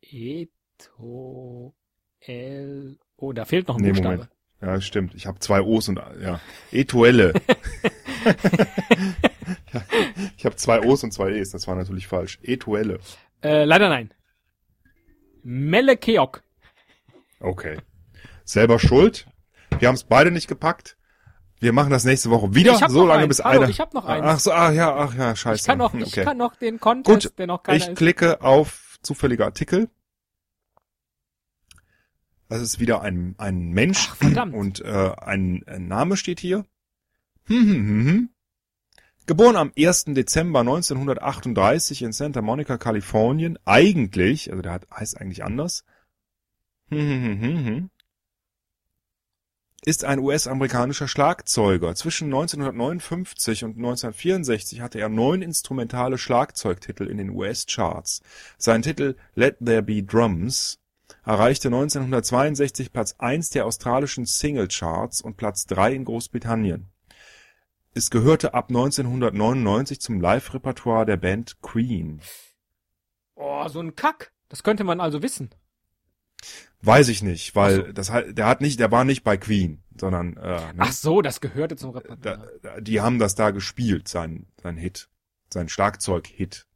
[0.00, 1.74] Eto,
[2.20, 4.16] L, oh, da fehlt noch ein Nee, Buchstabe.
[4.16, 4.30] Moment.
[4.60, 5.14] Ja, stimmt.
[5.14, 6.40] Ich habe zwei O's und ja.
[6.72, 7.32] Etuelle.
[10.36, 11.50] Ich habe zwei O's und zwei E's.
[11.50, 12.38] Das war natürlich falsch.
[12.42, 13.00] Etuelle.
[13.42, 14.12] Äh, leider nein.
[15.42, 16.42] Melekeok.
[17.40, 17.78] Okay.
[18.44, 19.26] Selber schuld.
[19.78, 20.96] Wir haben es beide nicht gepackt.
[21.60, 23.28] Wir machen das nächste Woche wieder, so lange eins.
[23.28, 23.68] bis Hallo, einer.
[23.70, 24.24] ich hab noch eins.
[24.26, 25.60] Ach so, ach ja, ach ja, scheiße.
[25.60, 26.24] Ich kann noch, Hm, ich okay.
[26.24, 27.96] kann noch den Contest, Gut, der noch keiner Ich ist.
[27.96, 29.88] klicke auf zufällige Artikel.
[32.48, 34.54] Das ist wieder ein, ein Mensch Ach, verdammt.
[34.54, 36.66] und äh, ein, ein Name steht hier.
[37.46, 38.28] Hm, hm, hm, hm.
[39.26, 40.06] Geboren am 1.
[40.08, 43.56] Dezember 1938 in Santa Monica, Kalifornien.
[43.64, 45.84] Eigentlich, also der hat, heißt eigentlich anders.
[46.90, 47.71] Hm, hm, hm, hm, hm.
[49.84, 51.96] Ist ein US-amerikanischer Schlagzeuger.
[51.96, 58.22] Zwischen 1959 und 1964 hatte er neun instrumentale Schlagzeugtitel in den US-Charts.
[58.58, 60.78] Sein Titel Let There Be Drums
[61.24, 66.86] erreichte 1962 Platz 1 der australischen Singlecharts und Platz 3 in Großbritannien.
[67.92, 72.20] Es gehörte ab 1999 zum Live-Repertoire der Band Queen.
[73.34, 74.30] Oh, so ein Kack.
[74.48, 75.50] Das könnte man also wissen.
[76.82, 77.92] Weiß ich nicht, weil so.
[77.92, 80.74] das der hat nicht, der war nicht bei Queen, sondern äh, ne?
[80.78, 82.58] Ach so, das gehörte zum Repertoire.
[82.62, 85.08] da, die haben das da gespielt, sein sein Hit,
[85.52, 86.66] sein Schlagzeug-Hit.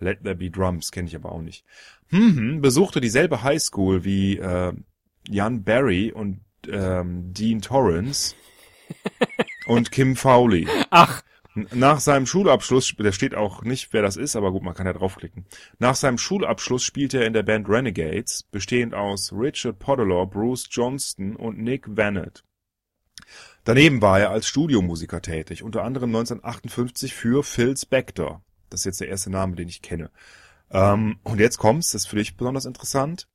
[0.00, 1.64] Let There Be Drums kenne ich aber auch nicht.
[2.08, 4.72] Hm, hm, besuchte dieselbe Highschool wie äh,
[5.28, 8.34] Jan Barry und ähm, Dean Torrance
[9.66, 10.66] und Kim Fowley.
[10.90, 11.22] Ach,
[11.54, 14.92] Nach seinem Schulabschluss, da steht auch nicht, wer das ist, aber gut, man kann ja
[14.94, 15.44] draufklicken.
[15.78, 21.36] Nach seinem Schulabschluss spielte er in der Band Renegades, bestehend aus Richard Podolor, Bruce Johnston
[21.36, 22.44] und Nick Vanett.
[23.64, 28.42] Daneben war er als Studiomusiker tätig, unter anderem 1958 für Phil Spector.
[28.70, 30.10] Das ist jetzt der erste Name, den ich kenne.
[30.70, 33.28] Ähm, und jetzt kommt's, das ist für dich besonders interessant.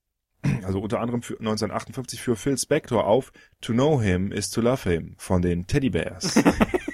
[0.64, 4.90] Also unter anderem für 1958 für Phil Spector auf To Know Him is to Love
[4.90, 6.36] Him von den Teddy Bears.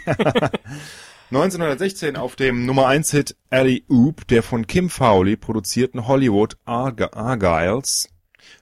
[1.32, 7.15] 1916 auf dem Nummer 1 Hit Alley Oop der von Kim Fowley produzierten Hollywood Arg
[7.15, 8.09] Argyles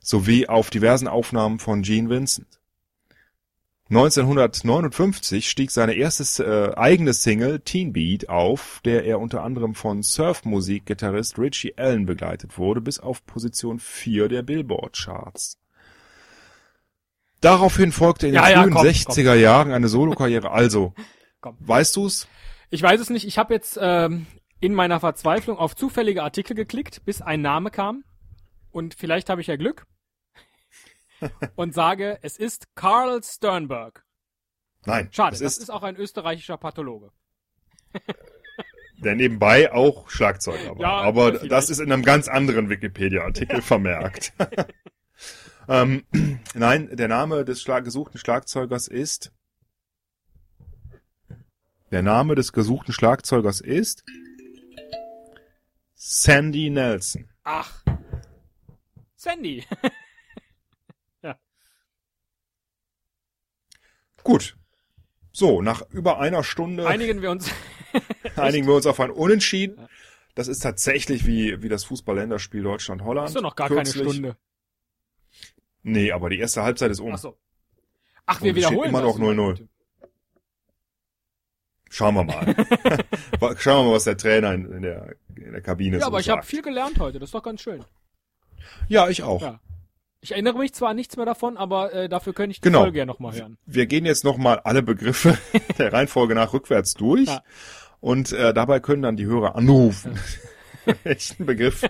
[0.01, 2.61] sowie auf diversen Aufnahmen von Gene Vincent.
[3.89, 10.01] 1959 stieg seine erste äh, eigene Single Teen Beat auf, der er unter anderem von
[10.01, 15.57] Surfmusik-Gitarrist Richie Allen begleitet wurde, bis auf Position 4 der Billboard-Charts.
[17.41, 20.51] Daraufhin folgte in den Ja, ja, frühen komm, 60er Jahren eine Solokarriere.
[20.51, 20.93] Also,
[21.41, 21.57] Komm.
[21.59, 22.29] weißt du's?
[22.71, 23.27] Ich weiß es nicht.
[23.27, 24.25] Ich habe jetzt ähm,
[24.59, 28.03] in meiner Verzweiflung auf zufällige Artikel geklickt, bis ein Name kam.
[28.71, 29.85] Und vielleicht habe ich ja Glück.
[31.55, 34.05] und sage, es ist Carl Sternberg.
[34.85, 35.09] Nein.
[35.11, 37.11] Schade, es das ist, ist auch ein österreichischer Pathologe.
[38.97, 40.81] der nebenbei auch Schlagzeuger war.
[40.81, 41.51] Ja, Aber vielleicht.
[41.51, 44.33] das ist in einem ganz anderen Wikipedia-Artikel vermerkt.
[45.67, 46.05] ähm,
[46.53, 49.31] nein, der Name des Schlag gesuchten Schlagzeugers ist.
[51.91, 54.03] Der Name des gesuchten Schlagzeugers ist
[55.93, 57.29] Sandy Nelson.
[57.43, 57.83] Ach.
[59.15, 59.65] Sandy.
[64.23, 64.55] Gut.
[65.33, 67.51] So, nach über einer Stunde Einigen wir uns.
[68.35, 69.87] einigen wir uns auf ein Unentschieden.
[70.35, 73.27] Das ist tatsächlich wie, wie das Fußball-Länderspiel Deutschland-Holland.
[73.27, 73.95] Ist doch noch gar Kürzlich.
[74.03, 74.37] keine Stunde.
[75.83, 77.13] Nee, aber die erste Halbzeit ist um.
[77.13, 77.37] Ach so.
[78.25, 79.17] Ach, Und wir steht wiederholen immer das.
[79.17, 79.67] noch 0-0.
[81.93, 82.55] Schauen wir mal.
[83.57, 86.21] Schauen wir mal, was der Trainer in, in, der, in der Kabine Ja, so aber
[86.21, 86.47] ich habe sagt.
[86.49, 87.19] viel gelernt heute.
[87.19, 87.83] Das ist doch ganz schön.
[88.87, 89.41] Ja, ich auch.
[89.41, 89.59] Ja.
[90.21, 92.83] Ich erinnere mich zwar an nichts mehr davon, aber äh, dafür könnte ich die Genau.
[92.83, 93.57] Folge ja nochmal hören.
[93.65, 95.37] Wir gehen jetzt nochmal alle Begriffe
[95.77, 97.27] der Reihenfolge nach rückwärts durch.
[97.27, 97.43] Ja.
[97.99, 100.17] Und äh, dabei können dann die Hörer anrufen.
[101.03, 101.83] Welchen Begriff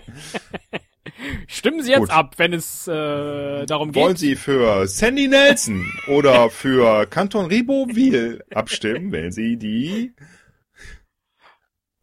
[1.48, 2.10] Stimmen Sie jetzt Gut.
[2.10, 4.02] ab, wenn es äh, darum geht.
[4.02, 9.10] wollen Sie für Sandy Nelson oder für Canton Ribeauville abstimmen?
[9.10, 10.14] Wählen Sie die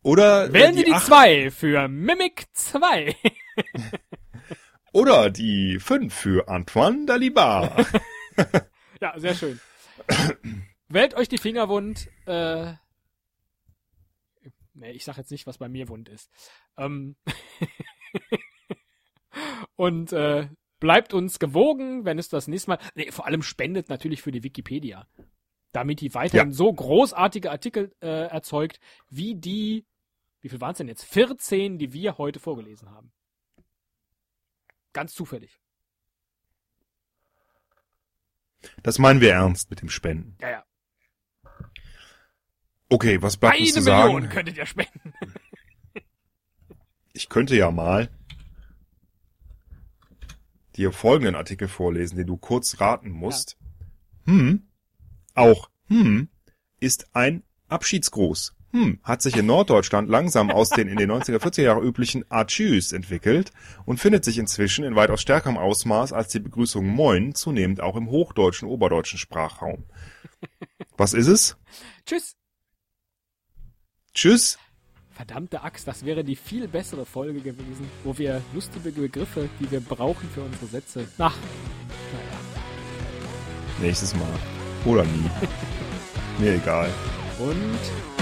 [0.01, 3.15] oder Wählen äh, Sie die acht 2 für Mimic 2.
[4.93, 7.85] oder die fünf für Antoine Dalibar.
[9.01, 9.59] ja, sehr schön.
[10.87, 12.09] Wählt euch die Finger wund.
[12.25, 12.73] Äh,
[14.73, 16.29] nee, ich sag jetzt nicht, was bei mir wund ist.
[16.77, 17.15] Ähm,
[19.75, 20.47] und äh,
[20.79, 22.79] bleibt uns gewogen, wenn es das nächste Mal.
[22.95, 25.07] Nee, vor allem spendet natürlich für die Wikipedia.
[25.71, 26.55] Damit die weiterhin Ja.
[26.55, 28.79] so großartige Artikel äh, erzeugt,
[29.09, 29.85] wie die,
[30.41, 31.03] wie viel waren es denn jetzt?
[31.05, 33.11] 14, die wir heute vorgelesen haben.
[34.93, 35.59] Ganz zufällig.
[38.83, 40.37] Das meinen wir ernst mit dem Spenden.
[40.41, 40.65] Ja, ja.
[42.89, 44.29] Okay, was bleibt uns Eine zu Million sagen?
[44.33, 45.13] könntet ihr spenden.
[47.13, 48.09] Ich könnte ja mal
[50.75, 53.57] dir folgenden Artikel vorlesen, den du kurz raten musst.
[54.25, 54.67] Hm,
[55.35, 56.29] auch hm,
[56.79, 58.55] ist ein Abschiedsgruß.
[58.71, 62.91] Hm, hat sich in Norddeutschland langsam aus den in den 90er, 40er Jahren üblichen Atschüss
[62.91, 63.51] entwickelt
[63.85, 68.11] und findet sich inzwischen in weitaus stärkerem Ausmaß als die Begrüßung Moin zunehmend auch im
[68.11, 69.85] hochdeutschen, oberdeutschen Sprachraum.
[70.97, 71.57] Was ist es?
[72.05, 72.35] Tschüss.
[74.13, 74.59] Tschüss.
[75.19, 79.81] Verdammte Axt, das wäre die viel bessere Folge gewesen, wo wir lustige Begriffe, die wir
[79.81, 81.05] brauchen für unsere Sätze.
[81.17, 81.35] Ach,
[82.13, 82.39] naja.
[83.81, 84.31] Nächstes Mal.
[84.85, 85.29] Oder nie.
[86.39, 86.87] Mir egal.
[87.37, 88.18] Und